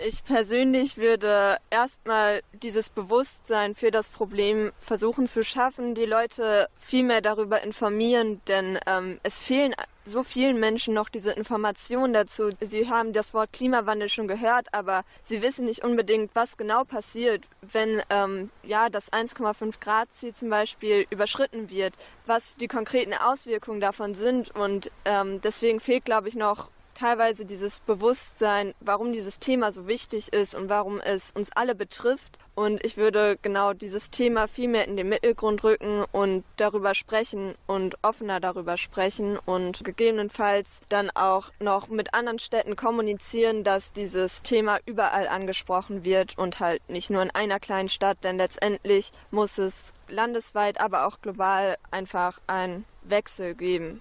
Ich 0.00 0.22
persönlich 0.22 0.96
würde 0.96 1.58
erstmal 1.70 2.42
dieses 2.52 2.88
Bewusstsein 2.88 3.74
für 3.74 3.90
das 3.90 4.10
Problem 4.10 4.70
versuchen 4.78 5.26
zu 5.26 5.42
schaffen, 5.42 5.96
die 5.96 6.04
Leute 6.04 6.68
viel 6.78 7.02
mehr 7.02 7.20
darüber 7.20 7.62
informieren, 7.62 8.40
denn 8.46 8.78
ähm, 8.86 9.18
es 9.24 9.42
fehlen 9.42 9.74
so 10.04 10.22
vielen 10.22 10.60
Menschen 10.60 10.94
noch 10.94 11.08
diese 11.08 11.32
Informationen 11.32 12.12
dazu. 12.12 12.50
Sie 12.60 12.88
haben 12.88 13.12
das 13.12 13.34
Wort 13.34 13.52
Klimawandel 13.52 14.08
schon 14.08 14.28
gehört, 14.28 14.72
aber 14.72 15.04
sie 15.24 15.42
wissen 15.42 15.66
nicht 15.66 15.82
unbedingt, 15.82 16.32
was 16.32 16.56
genau 16.56 16.84
passiert, 16.84 17.48
wenn 17.60 18.00
ähm, 18.08 18.50
ja 18.62 18.90
das 18.90 19.12
1,5 19.12 19.80
Grad 19.80 20.12
Ziel 20.12 20.32
zum 20.32 20.48
Beispiel 20.48 21.06
überschritten 21.10 21.70
wird, 21.70 21.94
was 22.24 22.54
die 22.54 22.68
konkreten 22.68 23.14
Auswirkungen 23.14 23.80
davon 23.80 24.14
sind 24.14 24.54
und 24.54 24.92
ähm, 25.04 25.40
deswegen 25.40 25.80
fehlt, 25.80 26.04
glaube 26.04 26.28
ich, 26.28 26.36
noch 26.36 26.70
teilweise 26.98 27.44
dieses 27.44 27.80
Bewusstsein, 27.80 28.74
warum 28.80 29.12
dieses 29.12 29.38
Thema 29.38 29.70
so 29.70 29.86
wichtig 29.86 30.32
ist 30.32 30.54
und 30.54 30.68
warum 30.68 31.00
es 31.00 31.30
uns 31.30 31.52
alle 31.52 31.74
betrifft. 31.74 32.38
Und 32.54 32.84
ich 32.84 32.96
würde 32.96 33.38
genau 33.40 33.72
dieses 33.72 34.10
Thema 34.10 34.48
viel 34.48 34.66
mehr 34.66 34.88
in 34.88 34.96
den 34.96 35.08
Mittelgrund 35.08 35.62
rücken 35.62 36.04
und 36.10 36.42
darüber 36.56 36.92
sprechen 36.94 37.54
und 37.68 37.96
offener 38.02 38.40
darüber 38.40 38.76
sprechen 38.76 39.38
und 39.46 39.84
gegebenenfalls 39.84 40.80
dann 40.88 41.10
auch 41.10 41.52
noch 41.60 41.86
mit 41.86 42.14
anderen 42.14 42.40
Städten 42.40 42.74
kommunizieren, 42.74 43.62
dass 43.62 43.92
dieses 43.92 44.42
Thema 44.42 44.80
überall 44.86 45.28
angesprochen 45.28 46.04
wird 46.04 46.36
und 46.36 46.58
halt 46.58 46.82
nicht 46.88 47.10
nur 47.10 47.22
in 47.22 47.30
einer 47.30 47.60
kleinen 47.60 47.88
Stadt, 47.88 48.18
denn 48.24 48.38
letztendlich 48.38 49.12
muss 49.30 49.58
es 49.58 49.94
landesweit, 50.08 50.80
aber 50.80 51.06
auch 51.06 51.20
global 51.20 51.78
einfach 51.92 52.40
einen 52.48 52.84
Wechsel 53.04 53.54
geben. 53.54 54.00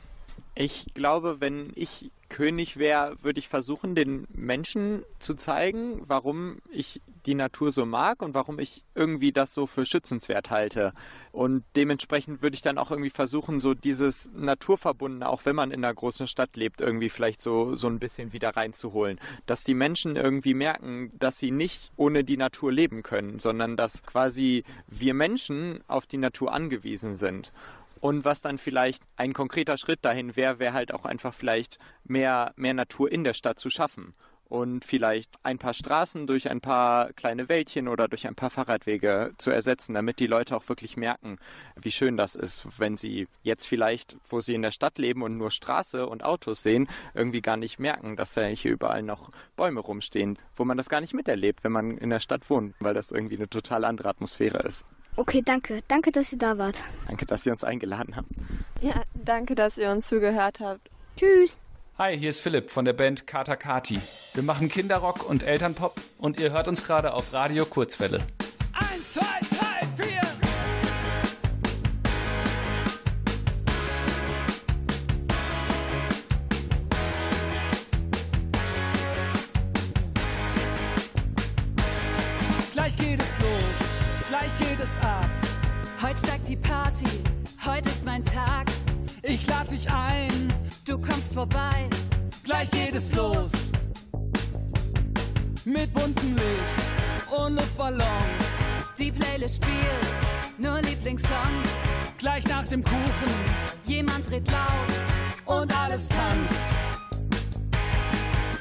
Ich 0.56 0.88
glaube, 0.96 1.40
wenn 1.40 1.72
ich 1.76 2.10
König 2.30 2.78
wäre, 2.78 3.16
würde 3.22 3.40
ich 3.40 3.48
versuchen, 3.48 3.96
den 3.96 4.28
Menschen 4.34 5.04
zu 5.20 5.36
zeigen, 5.36 6.02
warum 6.08 6.58
ich 6.72 7.02
die 7.26 7.36
Natur 7.36 7.72
so 7.72 7.86
mag 7.86 8.22
und 8.22 8.34
warum 8.34 8.58
ich 8.60 8.84
irgendwie 8.96 9.32
das 9.32 9.54
so 9.54 9.68
für 9.68 9.86
schützenswert 9.86 10.50
halte. 10.50 10.94
Und 11.32 11.64
dementsprechend 11.76 12.42
würde 12.42 12.56
ich 12.56 12.62
dann 12.62 12.78
auch 12.78 12.90
irgendwie 12.90 13.10
versuchen, 13.10 13.60
so 13.60 13.74
dieses 13.74 14.32
Naturverbundene, 14.34 15.28
auch 15.28 15.46
wenn 15.46 15.56
man 15.56 15.72
in 15.72 15.84
einer 15.84 15.94
großen 15.94 16.26
Stadt 16.26 16.56
lebt, 16.56 16.82
irgendwie 16.82 17.10
vielleicht 17.10 17.42
so, 17.42 17.76
so 17.76 17.88
ein 17.88 18.00
bisschen 18.00 18.34
wieder 18.34 18.56
reinzuholen. 18.56 19.20
Dass 19.46 19.64
die 19.64 19.74
Menschen 19.74 20.16
irgendwie 20.16 20.54
merken, 20.54 21.12
dass 21.20 21.38
sie 21.38 21.52
nicht 21.52 21.92
ohne 21.98 22.24
die 22.24 22.38
Natur 22.38 22.72
leben 22.72 23.04
können, 23.04 23.40
sondern 23.40 23.78
dass 23.78 24.04
quasi 24.04 24.64
wir 24.88 25.14
Menschen 25.14 25.84
auf 25.88 26.06
die 26.08 26.18
Natur 26.18 26.54
angewiesen 26.54 27.14
sind. 27.14 27.52
Und 28.08 28.24
was 28.24 28.40
dann 28.40 28.58
vielleicht 28.58 29.04
ein 29.18 29.34
konkreter 29.34 29.76
Schritt 29.76 30.06
dahin 30.06 30.38
wäre, 30.38 30.60
wäre 30.60 30.72
halt 30.72 30.94
auch 30.94 31.04
einfach 31.04 31.34
vielleicht 31.34 31.78
mehr, 32.06 32.54
mehr 32.56 32.74
Natur 32.74 33.12
in 33.12 33.26
der 33.26 33.34
Stadt 33.34 33.60
zu 33.60 33.70
schaffen. 33.70 34.14
Und 34.46 34.86
vielleicht 34.86 35.36
ein 35.44 35.58
paar 35.58 35.74
Straßen 35.74 36.26
durch 36.26 36.50
ein 36.50 36.62
paar 36.62 37.12
kleine 37.12 37.50
Wäldchen 37.50 37.90
oder 37.90 38.08
durch 38.08 38.26
ein 38.26 38.36
paar 38.36 38.50
Fahrradwege 38.50 39.34
zu 39.38 39.52
ersetzen, 39.52 39.94
damit 39.94 40.20
die 40.20 40.28
Leute 40.28 40.56
auch 40.56 40.70
wirklich 40.70 40.96
merken, 40.96 41.38
wie 41.76 41.92
schön 41.92 42.16
das 42.16 42.36
ist, 42.36 42.80
wenn 42.80 42.96
sie 42.96 43.28
jetzt 43.44 43.68
vielleicht, 43.68 44.16
wo 44.30 44.40
sie 44.40 44.56
in 44.56 44.62
der 44.62 44.72
Stadt 44.72 44.98
leben 45.00 45.22
und 45.22 45.36
nur 45.36 45.52
Straße 45.52 46.08
und 46.08 46.24
Autos 46.24 46.64
sehen, 46.64 46.88
irgendwie 47.14 47.42
gar 47.42 47.58
nicht 47.58 47.78
merken, 47.78 48.16
dass 48.16 48.36
ja 48.36 48.46
hier 48.46 48.72
überall 48.72 49.04
noch 49.04 49.32
Bäume 49.58 49.82
rumstehen, 49.82 50.40
wo 50.56 50.64
man 50.64 50.78
das 50.78 50.88
gar 50.88 51.02
nicht 51.02 51.14
miterlebt, 51.14 51.66
wenn 51.66 51.74
man 51.74 51.98
in 51.98 52.10
der 52.10 52.22
Stadt 52.22 52.50
wohnt, 52.50 52.74
weil 52.80 52.94
das 52.94 53.12
irgendwie 53.12 53.36
eine 53.36 53.50
total 53.50 53.84
andere 53.84 54.08
Atmosphäre 54.08 54.60
ist. 54.60 54.86
Okay, 55.18 55.42
danke. 55.44 55.82
Danke, 55.88 56.12
dass 56.12 56.32
ihr 56.32 56.38
da 56.38 56.58
wart. 56.60 56.84
Danke, 57.08 57.26
dass 57.26 57.44
ihr 57.46 57.52
uns 57.52 57.64
eingeladen 57.64 58.16
habt. 58.16 58.30
Ja, 58.82 59.02
danke, 59.16 59.56
dass 59.56 59.78
ihr 59.80 59.90
uns 59.90 60.08
zugehört 60.08 60.60
habt. 60.60 60.90
Tschüss. 61.18 61.58
Hi, 61.98 62.16
hier 62.16 62.30
ist 62.30 62.42
Philipp 62.42 62.70
von 62.70 62.86
der 62.86 62.94
Band 62.94 63.26
Kata 63.26 63.56
Kati. 63.56 64.00
Wir 64.36 64.44
machen 64.44 64.70
Kinderrock 64.70 65.28
und 65.28 65.42
Elternpop 65.42 66.00
und 66.20 66.40
ihr 66.40 66.52
hört 66.52 66.68
uns 66.68 66.84
gerade 66.84 67.14
auf 67.14 67.34
Radio 67.34 67.66
Kurzwelle. 67.66 68.20
Eins, 68.74 69.14
zwei, 69.14 69.24
drei, 69.50 70.04
vier. 70.04 70.22
Gleich 82.74 82.96
geht 82.96 83.20
es 83.20 83.40
los, 83.40 83.87
gleich 84.48 84.70
geht 84.70 84.80
es 84.80 84.98
ab. 85.00 85.30
Heute 86.02 86.20
steigt 86.20 86.48
die 86.48 86.56
Party, 86.56 87.06
heute 87.66 87.90
ist 87.90 88.06
mein 88.06 88.24
Tag. 88.24 88.68
Ich 89.24 89.46
lade 89.48 89.70
dich 89.70 89.90
ein, 89.92 90.54
Du 90.86 90.98
kommst 90.98 91.34
vorbei, 91.34 91.90
gleich 92.44 92.72
geht 92.72 92.96
es 92.96 93.14
los. 93.14 93.52
Mit 95.66 95.94
buntem 95.94 96.36
Licht 96.36 97.32
und 97.38 97.56
Luftballons. 97.56 98.46
die 98.98 99.12
Playlist 99.12 99.64
spielt 99.64 100.58
nur 100.58 100.82
Lieblingssongs. 100.82 101.70
Gleich 102.18 102.48
nach 102.48 102.66
dem 102.68 102.84
Kuchen 102.84 103.34
Jemand 103.84 104.30
dreht 104.30 104.50
laut 104.50 105.60
und 105.60 105.78
alles 105.78 106.08
tanzt. 106.10 106.64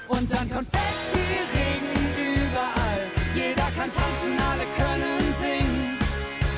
Und 0.09 0.33
dann 0.33 0.51
Konfetti-Regen 0.51 2.43
überall. 2.43 3.03
Jeder 3.35 3.69
kann 3.77 3.91
tanzen, 3.93 4.39
alle 4.39 4.65
können. 4.77 5.26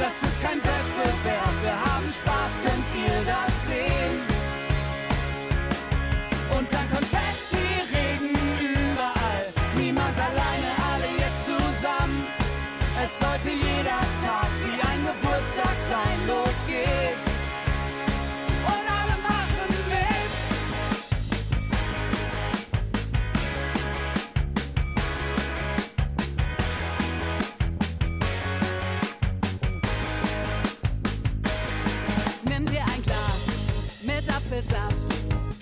Das 0.09 0.22
ist 0.22 0.40
kein 0.40 0.56
Wettbewerb, 0.56 1.52
wir 1.62 1.78
haben 1.84 2.09
Spaß, 2.09 2.52
könnt 2.64 2.88
ihr 2.96 3.20
das 3.26 3.66
sehen? 3.66 4.22
Und 6.56 6.72
dann 6.72 6.90
kommt 6.90 7.07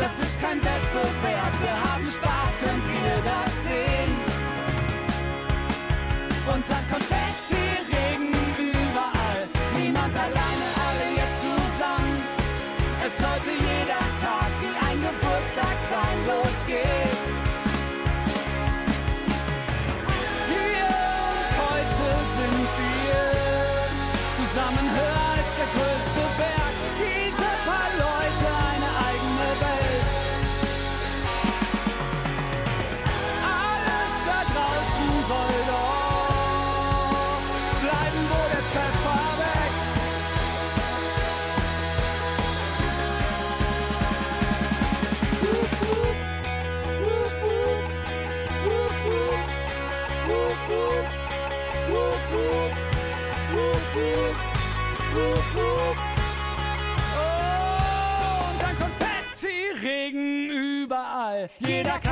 Das 0.00 0.18
ist 0.18 0.40
kein 0.40 0.56
Wettbewerb, 0.64 1.09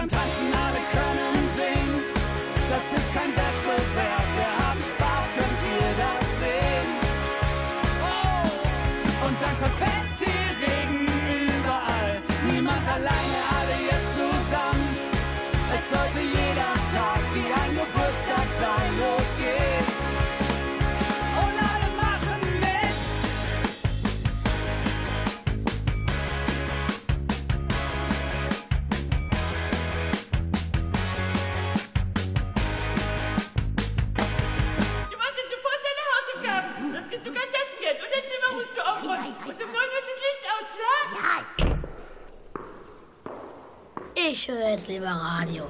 tanzen, 0.09 0.52
alle 0.64 0.82
können 0.90 1.48
singen. 1.56 2.00
Das 2.70 2.92
ist 2.98 3.12
kein 3.12 3.30
Wettbewerb, 3.36 4.47
Ich 44.31 44.47
höre 44.47 44.68
jetzt 44.70 44.89
lieber 44.89 45.07
Radio. 45.07 45.64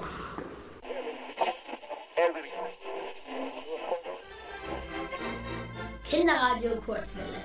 Kinderradio 6.05 6.71
Kurzwelle. 6.85 7.41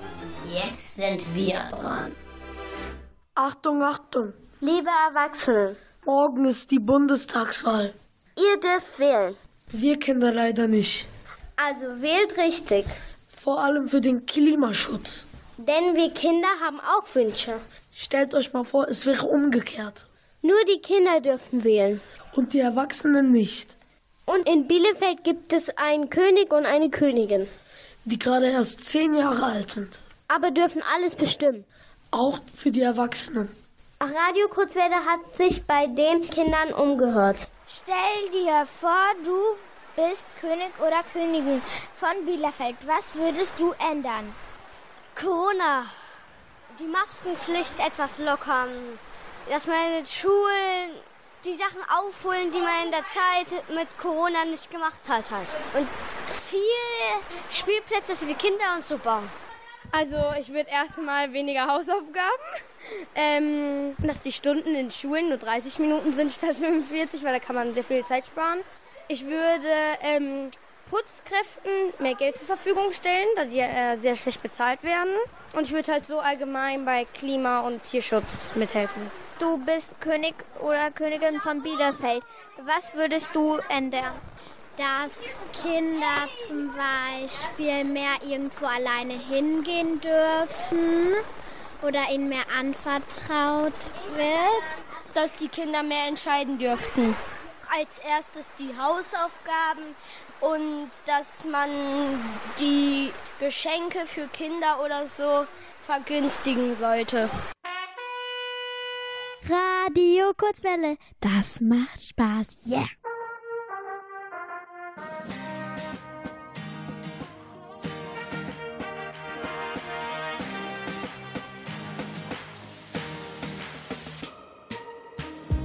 Jetzt 0.47 0.95
sind 0.95 1.35
wir 1.35 1.59
dran. 1.69 2.15
Achtung, 3.35 3.83
Achtung. 3.83 4.33
Liebe 4.61 4.89
Erwachsene, 5.09 5.75
Morgen 6.05 6.45
ist 6.45 6.71
die 6.71 6.79
Bundestagswahl. 6.79 7.93
ihr 8.37 8.59
dürft 8.59 8.97
wählen. 8.99 9.35
Wir 9.71 9.99
Kinder 9.99 10.31
leider 10.31 10.67
nicht. 10.67 11.05
Also 11.55 12.01
wählt 12.01 12.37
richtig. 12.37 12.85
Vor 13.39 13.59
allem 13.63 13.87
für 13.87 14.01
den 14.01 14.25
Klimaschutz. 14.25 15.27
Denn 15.57 15.95
wir 15.95 16.11
Kinder 16.11 16.47
haben 16.59 16.79
auch 16.79 17.13
Wünsche. 17.13 17.59
Stellt 17.91 18.33
euch 18.33 18.53
mal 18.53 18.63
vor, 18.63 18.87
es 18.87 19.05
wäre 19.05 19.27
umgekehrt. 19.27 20.07
Nur 20.45 20.61
die 20.65 20.81
Kinder 20.81 21.21
dürfen 21.21 21.63
wählen. 21.63 22.01
Und 22.35 22.51
die 22.51 22.59
Erwachsenen 22.59 23.31
nicht. 23.31 23.77
Und 24.25 24.45
in 24.47 24.67
Bielefeld 24.67 25.23
gibt 25.23 25.53
es 25.53 25.69
einen 25.77 26.09
König 26.09 26.51
und 26.51 26.65
eine 26.65 26.89
Königin. 26.89 27.47
Die 28.03 28.19
gerade 28.19 28.47
erst 28.49 28.83
zehn 28.83 29.13
Jahre 29.13 29.41
alt 29.41 29.71
sind. 29.71 30.01
Aber 30.27 30.51
dürfen 30.51 30.83
alles 30.93 31.15
bestimmen. 31.15 31.63
Auch 32.11 32.39
für 32.53 32.71
die 32.71 32.81
Erwachsenen. 32.81 33.49
Radio 34.01 34.49
Kurzwelle 34.49 34.97
hat 35.05 35.33
sich 35.33 35.63
bei 35.63 35.87
den 35.87 36.29
Kindern 36.29 36.73
umgehört. 36.73 37.47
Stell 37.65 38.29
dir 38.33 38.65
vor, 38.65 39.13
du 39.23 39.37
bist 39.95 40.25
König 40.41 40.71
oder 40.85 41.03
Königin 41.13 41.61
von 41.95 42.25
Bielefeld. 42.25 42.75
Was 42.85 43.15
würdest 43.15 43.53
du 43.57 43.73
ändern? 43.89 44.33
Corona. 45.15 45.85
Die 46.79 46.87
Maskenpflicht 46.87 47.79
etwas 47.79 48.19
lockern. 48.19 48.69
Dass 49.49 49.67
man 49.67 49.75
in 49.87 49.93
den 49.93 50.05
Schulen 50.05 50.91
die 51.45 51.53
Sachen 51.53 51.79
aufholen, 51.89 52.51
die 52.51 52.59
man 52.59 52.85
in 52.85 52.91
der 52.91 53.05
Zeit 53.05 53.69
mit 53.69 53.97
Corona 53.97 54.45
nicht 54.45 54.71
gemacht 54.71 55.01
hat 55.09 55.29
halt. 55.29 55.47
Und 55.73 55.87
viel 56.49 56.59
Spielplätze 57.51 58.15
für 58.15 58.25
die 58.25 58.35
Kinder 58.35 58.75
und 58.75 58.85
so 58.85 58.97
bauen. 58.97 59.29
Also 59.91 60.17
ich 60.39 60.51
würde 60.51 60.69
erstmal 60.69 61.33
weniger 61.33 61.67
Hausaufgaben, 61.67 62.41
ähm, 63.15 63.95
dass 63.99 64.21
die 64.23 64.31
Stunden 64.31 64.73
in 64.73 64.89
Schulen 64.89 65.29
nur 65.29 65.37
30 65.37 65.79
Minuten 65.79 66.13
sind 66.13 66.31
statt 66.31 66.55
45, 66.55 67.23
weil 67.23 67.33
da 67.33 67.39
kann 67.39 67.55
man 67.55 67.73
sehr 67.73 67.83
viel 67.83 68.03
Zeit 68.05 68.25
sparen. 68.25 68.61
Ich 69.09 69.25
würde 69.25 69.67
ähm, 70.01 70.49
Putzkräften 70.89 71.71
mehr 71.99 72.15
Geld 72.15 72.37
zur 72.37 72.47
Verfügung 72.47 72.91
stellen, 72.93 73.27
da 73.35 73.45
die 73.45 73.59
äh, 73.59 73.95
sehr 73.97 74.15
schlecht 74.15 74.41
bezahlt 74.41 74.83
werden. 74.83 75.13
Und 75.53 75.63
ich 75.63 75.73
würde 75.73 75.91
halt 75.91 76.05
so 76.05 76.19
allgemein 76.19 76.85
bei 76.85 77.05
Klima- 77.13 77.61
und 77.61 77.83
Tierschutz 77.83 78.53
mithelfen. 78.55 79.11
Du 79.39 79.57
bist 79.57 79.99
König 79.99 80.35
oder 80.61 80.91
Königin 80.91 81.39
von 81.39 81.61
Bielefeld. 81.61 82.23
Was 82.65 82.93
würdest 82.95 83.35
du 83.35 83.59
ändern? 83.69 84.13
dass 84.77 85.13
Kinder 85.61 86.27
zum 86.47 86.73
Beispiel 86.73 87.83
mehr 87.83 88.15
irgendwo 88.27 88.65
alleine 88.65 89.13
hingehen 89.13 90.01
dürfen 90.01 91.13
oder 91.81 92.09
ihnen 92.11 92.29
mehr 92.29 92.45
anvertraut 92.57 93.73
wird. 94.15 94.83
Dass 95.13 95.31
die 95.33 95.47
Kinder 95.47 95.83
mehr 95.83 96.07
entscheiden 96.07 96.57
dürften. 96.57 97.15
Als 97.75 97.99
erstes 97.99 98.47
die 98.57 98.75
Hausaufgaben 98.77 99.95
und 100.41 100.89
dass 101.05 101.43
man 101.43 101.69
die 102.59 103.11
Geschenke 103.39 104.05
für 104.05 104.27
Kinder 104.27 104.83
oder 104.83 105.05
so 105.07 105.45
vergünstigen 105.85 106.75
sollte. 106.75 107.29
Radio 109.49 110.31
Kurzwelle, 110.37 110.95
das 111.19 111.59
macht 111.59 112.01
Spaß. 112.01 112.71
Yeah! 112.71 112.85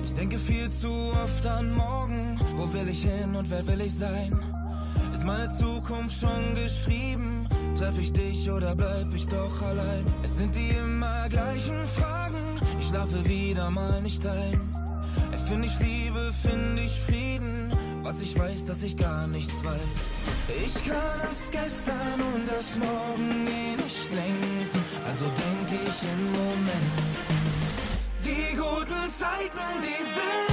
Ich 0.03 0.13
denke 0.15 0.39
viel 0.39 0.69
zu 0.71 0.89
oft 1.23 1.47
an 1.47 1.73
morgen. 1.73 2.41
Wo 2.57 2.73
will 2.73 2.89
ich 2.89 3.05
hin 3.05 3.37
und 3.37 3.49
wer 3.49 3.65
will 3.65 3.81
ich 3.81 3.95
sein? 3.95 4.37
Ist 5.15 5.25
meine 5.25 5.47
Zukunft 5.57 6.19
schon 6.19 6.57
geschrieben? 6.57 7.49
Treff 7.77 7.97
ich 7.97 8.13
dich 8.13 8.51
oder 8.51 8.75
bleib 8.75 9.15
ich 9.15 9.29
doch 9.29 9.63
allein? 9.63 10.05
Es 10.25 10.37
sind 10.37 10.53
die 10.57 10.71
immer 10.71 11.29
gleichen 11.29 11.87
Fragen. 11.87 12.58
Ich 12.89 12.95
schlafe 12.95 13.29
wieder 13.29 13.71
mal 13.71 14.01
nicht 14.01 14.25
ein. 14.25 14.75
Erfind 15.31 15.67
ich 15.67 15.79
Liebe, 15.79 16.33
find 16.33 16.81
ich 16.81 16.99
Frieden. 16.99 17.71
Was 18.03 18.23
ich 18.23 18.39
weiß, 18.39 18.65
dass 18.65 18.83
ich 18.83 18.97
gar 18.97 19.27
nichts 19.27 19.63
weiß. 19.63 20.57
Ich 20.65 20.75
kann 20.89 21.21
das 21.23 21.51
gestern 21.51 22.19
und 22.33 22.49
das 22.49 22.77
morgen 22.77 23.47
eh 23.47 23.77
nicht 23.77 24.11
lenken. 24.11 24.81
Also 25.07 25.27
denke 25.27 25.85
ich 25.87 26.03
in 26.03 26.33
Momenten. 26.33 27.05
Die 28.25 28.31
Die 28.31 28.57
guten 28.57 29.11
Zeiten, 29.11 29.83
die 29.83 30.05
sind 30.05 30.48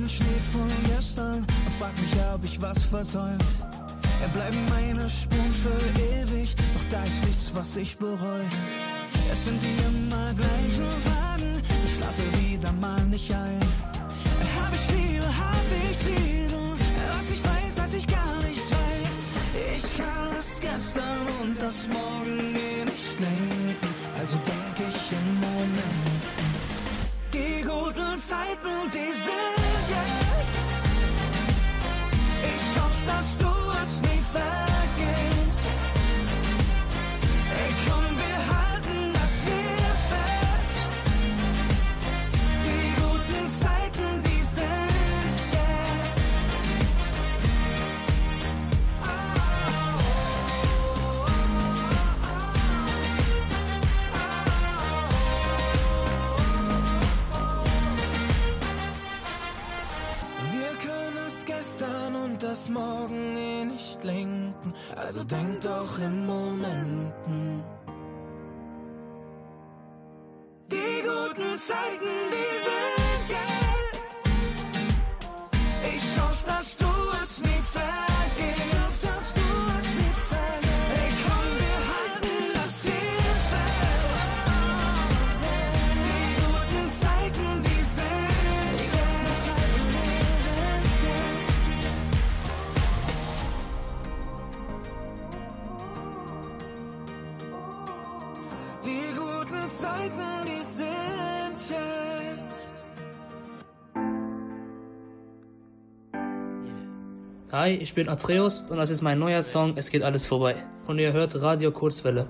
den 0.00 0.08
Schnee 0.08 0.40
von 0.52 0.68
gestern 0.86 1.38
und 1.38 1.74
frag 1.78 1.92
mich, 2.00 2.12
ob 2.34 2.44
ich 2.44 2.60
was 2.60 2.84
versäumt. 2.84 3.44
Er 4.22 4.28
bleiben 4.28 4.58
meine 4.68 5.08
Spuren 5.08 5.54
für 5.62 6.02
ewig, 6.22 6.54
doch 6.56 6.84
da 6.90 7.02
ist 7.04 7.24
nichts, 7.24 7.50
was 7.54 7.76
ich 7.76 7.96
bereue. 7.96 8.48
Es 9.32 9.44
sind 9.44 9.60
die 9.62 9.76
immer 9.88 10.34
gleichen 10.34 10.90
Fragen, 11.04 11.62
ich 11.84 11.94
schlafe 11.94 12.22
wieder 12.40 12.72
mal 12.72 13.02
nicht 13.06 13.32
ein. 13.32 13.60
Hi, 107.70 107.76
ich 107.76 107.94
bin 107.94 108.08
Atreus 108.08 108.62
und 108.62 108.78
das 108.78 108.90
ist 108.90 109.00
mein 109.00 109.20
neuer 109.20 109.44
Song 109.44 109.74
Es 109.76 109.92
geht 109.92 110.02
alles 110.02 110.26
vorbei. 110.26 110.56
Und 110.88 110.98
ihr 110.98 111.12
hört 111.12 111.40
Radio 111.40 111.70
Kurzwelle. 111.70 112.28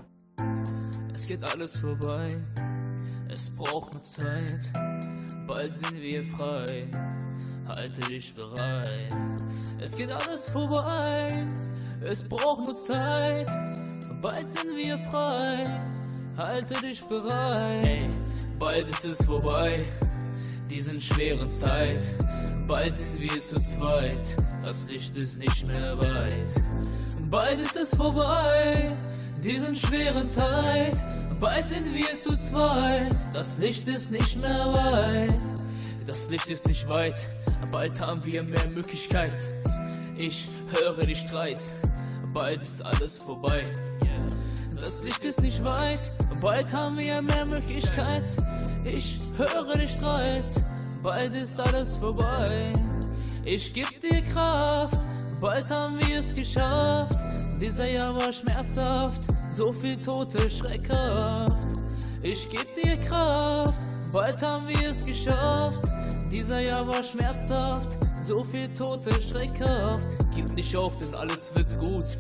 Es 1.14 1.28
geht 1.28 1.42
alles 1.42 1.78
vorbei, 1.78 2.26
es 3.26 3.48
braucht 3.48 3.94
nur 3.94 4.02
Zeit. 4.02 4.70
Bald 5.46 5.72
sind 5.72 5.98
wir 5.98 6.22
frei, 6.24 6.90
halte 7.66 8.00
dich 8.02 8.34
bereit. 8.34 9.16
Es 9.80 9.96
geht 9.96 10.10
alles 10.10 10.52
vorbei, 10.52 11.46
es 12.02 12.22
braucht 12.22 12.66
nur 12.66 12.76
Zeit. 12.76 13.48
Bald 14.20 14.46
sind 14.46 14.76
wir 14.76 14.98
frei, 15.10 15.64
halte 16.36 16.74
dich 16.82 17.00
bereit. 17.08 17.86
Ey, 17.86 18.08
bald 18.58 18.86
ist 18.90 19.06
es 19.06 19.24
vorbei, 19.24 19.86
diesen 20.68 21.00
schweren 21.00 21.48
Zeit. 21.48 22.14
Bald 22.68 22.94
sind 22.94 23.22
wir 23.22 23.40
zu 23.40 23.56
zweit, 23.56 24.36
das 24.62 24.86
Licht 24.88 25.16
ist 25.16 25.38
nicht 25.38 25.66
mehr 25.66 25.98
weit. 25.98 26.50
Bald 27.30 27.60
ist 27.60 27.96
vorbei, 27.96 28.96
diesen 29.42 29.74
schweren 29.74 30.26
Zeit. 30.26 30.96
Bald 31.40 31.68
sind 31.68 31.94
wir 31.94 32.14
zu 32.14 32.36
zweit, 32.36 33.16
das 33.32 33.56
Licht 33.58 33.88
ist 33.88 34.10
nicht 34.10 34.40
mehr 34.40 34.66
weit. 34.72 35.38
Das 36.06 36.28
Licht 36.28 36.50
ist 36.50 36.66
nicht 36.66 36.88
weit, 36.88 37.28
bald 37.72 37.98
haben 38.00 38.22
wir 38.24 38.42
mehr 38.42 38.68
Möglichkeit. 38.70 39.38
Ich 40.18 40.46
höre 40.72 41.06
die 41.06 41.14
Streit, 41.14 41.60
bald 42.34 42.62
ist 42.62 42.84
alles 42.84 43.18
vorbei. 43.18 43.72
Das 44.76 45.02
Licht 45.02 45.24
ist 45.24 45.40
nicht 45.40 45.64
weit, 45.64 46.12
bald 46.40 46.72
haben 46.72 46.98
wir 46.98 47.22
mehr 47.22 47.46
Möglichkeit. 47.46 48.24
Ich 48.84 49.18
höre 49.36 49.74
die 49.74 49.88
Streit, 49.88 50.44
bald 51.02 51.34
ist 51.34 51.58
alles 51.58 51.96
vorbei. 51.96 52.72
Ich 53.44 53.72
geb 53.72 54.00
dir 54.02 54.20
Kraft, 54.22 55.00
bald 55.40 55.70
haben 55.70 55.98
wir 55.98 56.18
es 56.18 56.34
geschafft. 56.34 57.18
Dieser 57.58 57.90
Jahr 57.90 58.14
war 58.14 58.32
schmerzhaft, 58.32 59.22
so 59.50 59.72
viel 59.72 59.96
Tote 59.96 60.50
schreckhaft. 60.50 61.56
Ich 62.22 62.50
geb 62.50 62.74
dir 62.74 62.98
Kraft, 62.98 63.72
bald 64.12 64.42
haben 64.42 64.68
wir 64.68 64.90
es 64.90 65.06
geschafft. 65.06 65.90
Dieser 66.30 66.60
Jahr 66.60 66.86
war 66.86 67.02
schmerzhaft, 67.02 67.98
so 68.20 68.44
viel 68.44 68.68
Tote 68.74 69.10
schreckhaft. 69.14 70.06
Gib 70.34 70.52
nicht 70.52 70.76
auf, 70.76 70.98
denn 70.98 71.14
alles 71.14 71.50
wird 71.56 71.78
gut. 71.82 72.18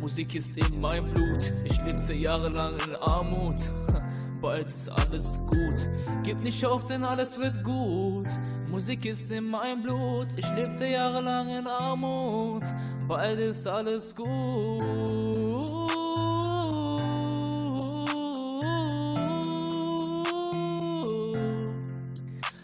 Musik 0.00 0.36
ist 0.36 0.56
in 0.56 0.80
meinem 0.80 1.12
Blut. 1.12 1.52
Ich 1.64 1.82
lebte 1.82 2.14
jahrelang 2.14 2.76
in 2.86 2.94
Armut. 2.96 3.70
Bald 4.40 4.68
ist 4.68 4.88
alles 4.88 5.40
gut. 5.50 5.88
Gib 6.22 6.40
nicht 6.42 6.64
auf, 6.64 6.84
denn 6.84 7.02
alles 7.02 7.38
wird 7.38 7.64
gut. 7.64 8.28
Musik 8.74 9.04
ist 9.04 9.30
in 9.30 9.50
meinem 9.50 9.84
Blut. 9.84 10.26
Ich 10.36 10.52
lebte 10.56 10.84
jahrelang 10.84 11.48
in 11.48 11.64
Armut. 11.64 12.64
Bald 13.06 13.38
ist 13.38 13.68
alles 13.68 14.12
gut. 14.12 14.82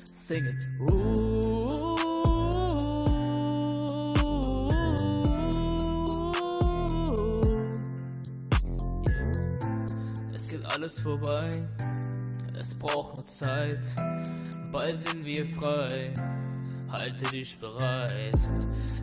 Sing 0.02 0.46
it. 0.46 0.68
Es 10.34 10.50
geht 10.50 10.64
alles 10.74 11.00
vorbei, 11.02 11.50
es 12.60 12.74
braucht 12.74 13.16
nur 13.16 13.24
Zeit. 13.24 13.80
Bald 14.70 14.98
sind 14.98 15.24
wir 15.24 15.46
frei, 15.46 16.12
halte 16.90 17.24
dich 17.30 17.58
bereit. 17.58 18.38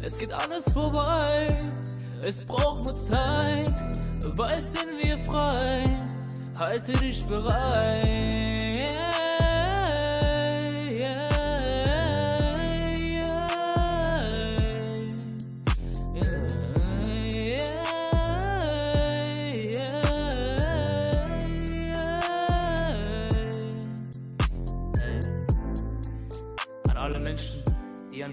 Es 0.02 0.20
geht 0.20 0.32
alles 0.32 0.72
vorbei, 0.72 1.48
es 2.24 2.44
braucht 2.44 2.86
nur 2.86 2.96
Zeit. 2.96 3.74
Bald 4.36 4.68
sind 4.68 5.04
wir 5.04 5.18
frei, 5.20 5.84
halte 6.56 6.92
dich 6.94 7.26
bereit. 7.26 8.47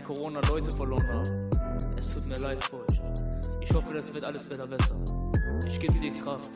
Corona 0.05 0.41
Leute 0.49 0.71
verloren 0.71 1.09
haben. 1.09 1.51
Es 1.97 2.15
tut 2.15 2.27
mir 2.27 2.39
leid 2.39 2.63
für 2.63 2.77
euch. 2.77 3.01
Ich 3.61 3.75
hoffe, 3.75 3.95
das 3.95 4.13
wird 4.13 4.25
alles 4.25 4.45
besser 4.45 4.67
besser. 4.67 4.97
Ich 5.67 5.81
gebe 5.81 5.99
dir 5.99 6.13
Kraft. 6.13 6.51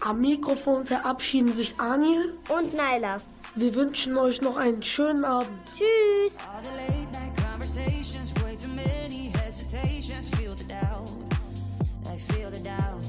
Am 0.00 0.22
Mikrofon 0.22 0.86
verabschieden 0.86 1.52
sich 1.52 1.78
Anil 1.78 2.32
und 2.48 2.72
Naila. 2.72 3.18
Wir 3.56 3.74
wünschen 3.74 4.16
euch 4.16 4.40
noch 4.40 4.56
einen 4.56 4.82
schönen 4.82 5.26
Abend. 5.26 5.50
Tschüss. 5.76 6.32
conversations, 7.60 8.32
way 8.42 8.56
too 8.56 8.68
many 8.68 9.28
hesitations. 9.28 10.28
Feel 10.30 10.54
the 10.54 10.64
doubt, 10.64 11.10
I 12.08 12.16
feel 12.16 12.50
the 12.50 12.58
doubt. 12.60 13.06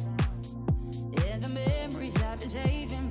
And 1.29 1.41
the 1.41 1.47
memories 1.47 2.21
I've 2.21 2.37
been 2.37 2.49
saving 2.49 3.10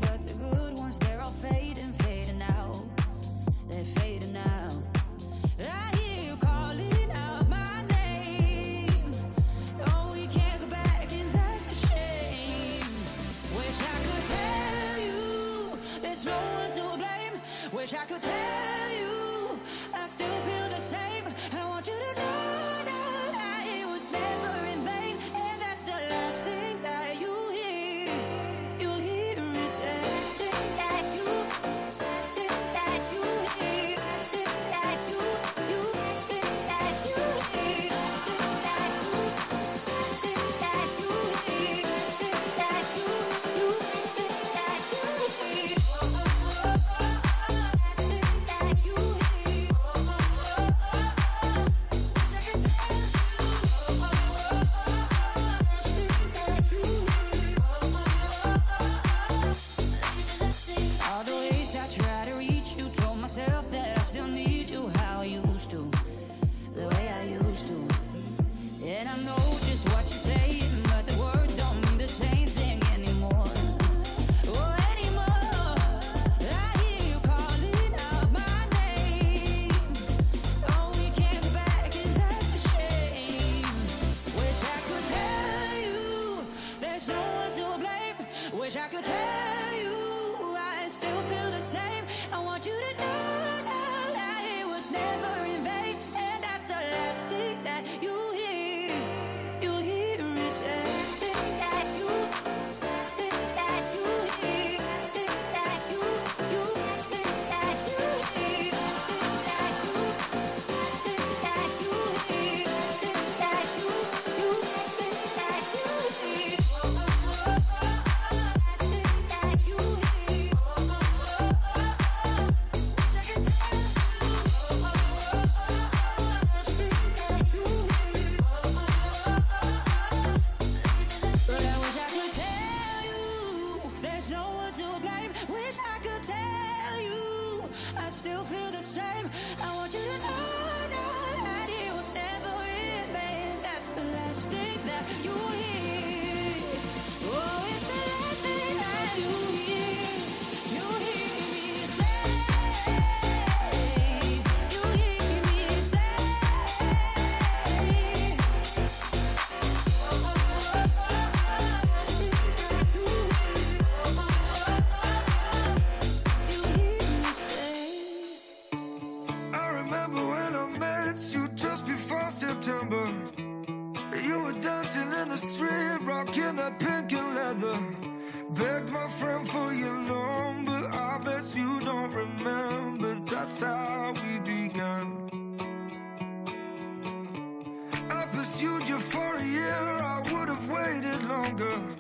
longer. 191.51 191.97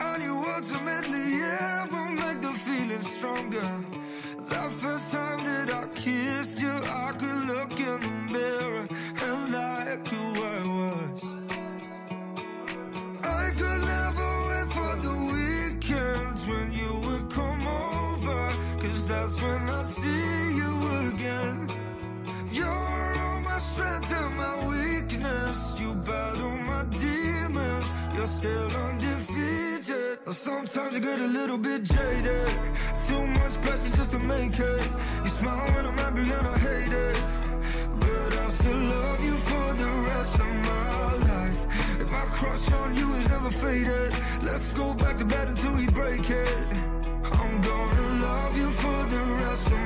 And 0.00 0.22
you 0.22 0.44
ultimately, 0.54 1.38
yeah, 1.38 1.86
will 1.86 2.10
make 2.10 2.40
the 2.40 2.52
feeling 2.52 3.02
stronger. 3.02 3.84
That 4.48 4.70
first 4.72 5.10
time 5.12 5.44
that 5.44 5.72
I 5.72 5.86
kissed. 5.94 6.35
Sometimes 30.32 30.94
you 30.94 31.00
get 31.00 31.20
a 31.20 31.26
little 31.26 31.56
bit 31.56 31.84
jaded. 31.84 32.48
Too 33.06 33.26
much 33.26 33.54
pressure 33.62 33.94
just 33.96 34.10
to 34.10 34.18
make 34.18 34.58
it. 34.58 34.90
You 35.22 35.30
smile 35.30 35.70
when 35.72 35.86
I'm 35.86 35.98
angry 36.00 36.24
and 36.24 36.46
I 36.46 36.58
hate 36.58 36.92
it. 36.92 37.22
But 38.00 38.36
I'll 38.38 38.50
still 38.50 38.76
love 38.76 39.20
you 39.20 39.36
for 39.36 39.74
the 39.74 39.86
rest 39.86 40.34
of 40.34 40.54
my 40.70 41.12
life. 41.30 42.00
If 42.00 42.10
my 42.10 42.26
crush 42.32 42.72
on 42.72 42.96
you 42.96 43.14
is 43.14 43.28
never 43.28 43.50
faded 43.52 44.16
Let's 44.42 44.70
go 44.72 44.94
back 44.94 45.16
to 45.18 45.24
bed 45.24 45.48
until 45.48 45.74
we 45.74 45.86
break 45.86 46.28
it. 46.28 46.58
I'm 47.24 47.60
gonna 47.60 48.08
love 48.22 48.56
you 48.56 48.70
for 48.70 49.04
the 49.06 49.22
rest 49.22 49.66
of 49.66 49.72
my 49.72 49.78
life 49.78 49.85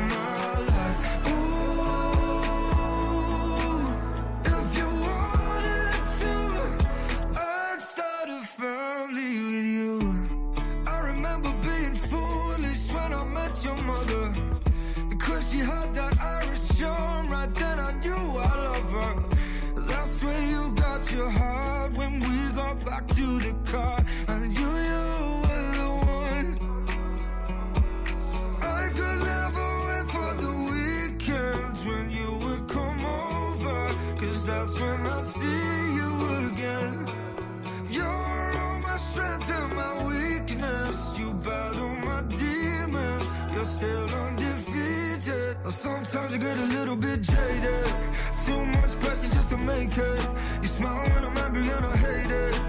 she 15.50 15.58
had 15.58 15.92
that 15.94 16.14
Irish 16.22 16.68
charm, 16.78 17.28
right 17.28 17.52
then 17.56 17.78
I 17.80 17.92
knew 18.00 18.38
I 18.38 18.54
love 18.68 18.90
her. 18.98 19.14
That's 19.88 20.22
where 20.22 20.42
you 20.42 20.72
got 20.72 21.10
your 21.10 21.28
heart 21.28 21.92
when 21.92 22.20
we 22.20 22.52
got 22.54 22.84
back 22.84 23.08
to 23.08 23.26
the 23.40 23.54
car. 23.64 24.04
And 24.28 24.54
you, 24.54 24.68
you 24.90 25.06
were 25.42 25.70
the 25.80 25.90
one. 26.22 26.48
I 28.62 28.90
could 28.98 29.20
never 29.34 29.66
wait 29.86 30.06
for 30.14 30.32
the 30.44 30.52
weekends 30.70 31.84
when 31.84 32.10
you 32.12 32.30
would 32.44 32.68
come 32.68 33.04
over. 33.04 33.78
Cause 34.20 34.46
that's 34.46 34.78
when 34.78 35.00
I 35.04 35.22
see 35.22 35.74
you 35.98 36.10
again. 36.48 37.10
You're 37.90 38.06
all 38.06 38.78
my 38.78 38.96
strength 38.98 39.50
and 39.50 39.74
my 39.74 40.06
weakness. 40.06 40.96
You 41.18 41.34
battle 41.34 41.96
my 42.10 42.22
demons. 42.22 43.26
You're 43.52 43.64
still 43.64 44.19
make 49.80 49.96
it. 49.96 50.28
You 50.62 50.68
smile 50.68 51.08
when 51.10 51.24
I'm 51.24 51.38
angry 51.38 51.68
and 51.76 51.86
I 51.86 51.96
hate 51.96 52.32
it. 52.46 52.60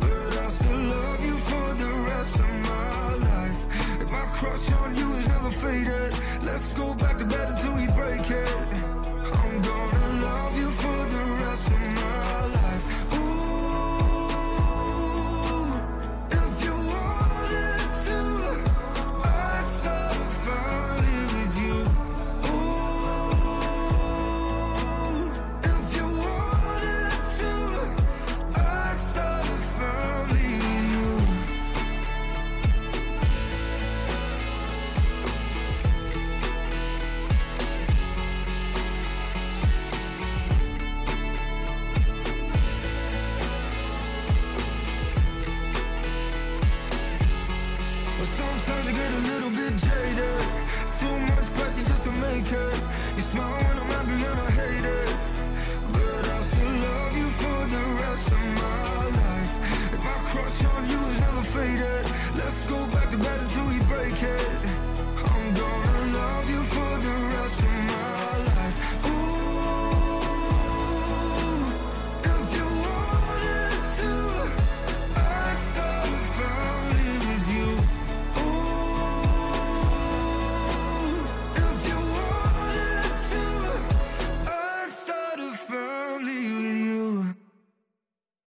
But 0.00 0.32
I 0.46 0.50
still 0.50 0.82
love 0.94 1.20
you 1.28 1.36
for 1.50 1.74
the 1.82 1.90
rest 2.10 2.34
of 2.34 2.52
my 2.70 3.14
life. 3.30 3.60
If 4.02 4.08
my 4.10 4.26
crush 4.36 4.72
on 4.72 4.96
you 4.96 5.12
is 5.12 5.26
never 5.28 5.50
faded, 5.50 6.12
let's 6.42 6.68
go 6.72 6.94
back 6.94 7.18
to 7.18 7.24
bed 7.24 7.61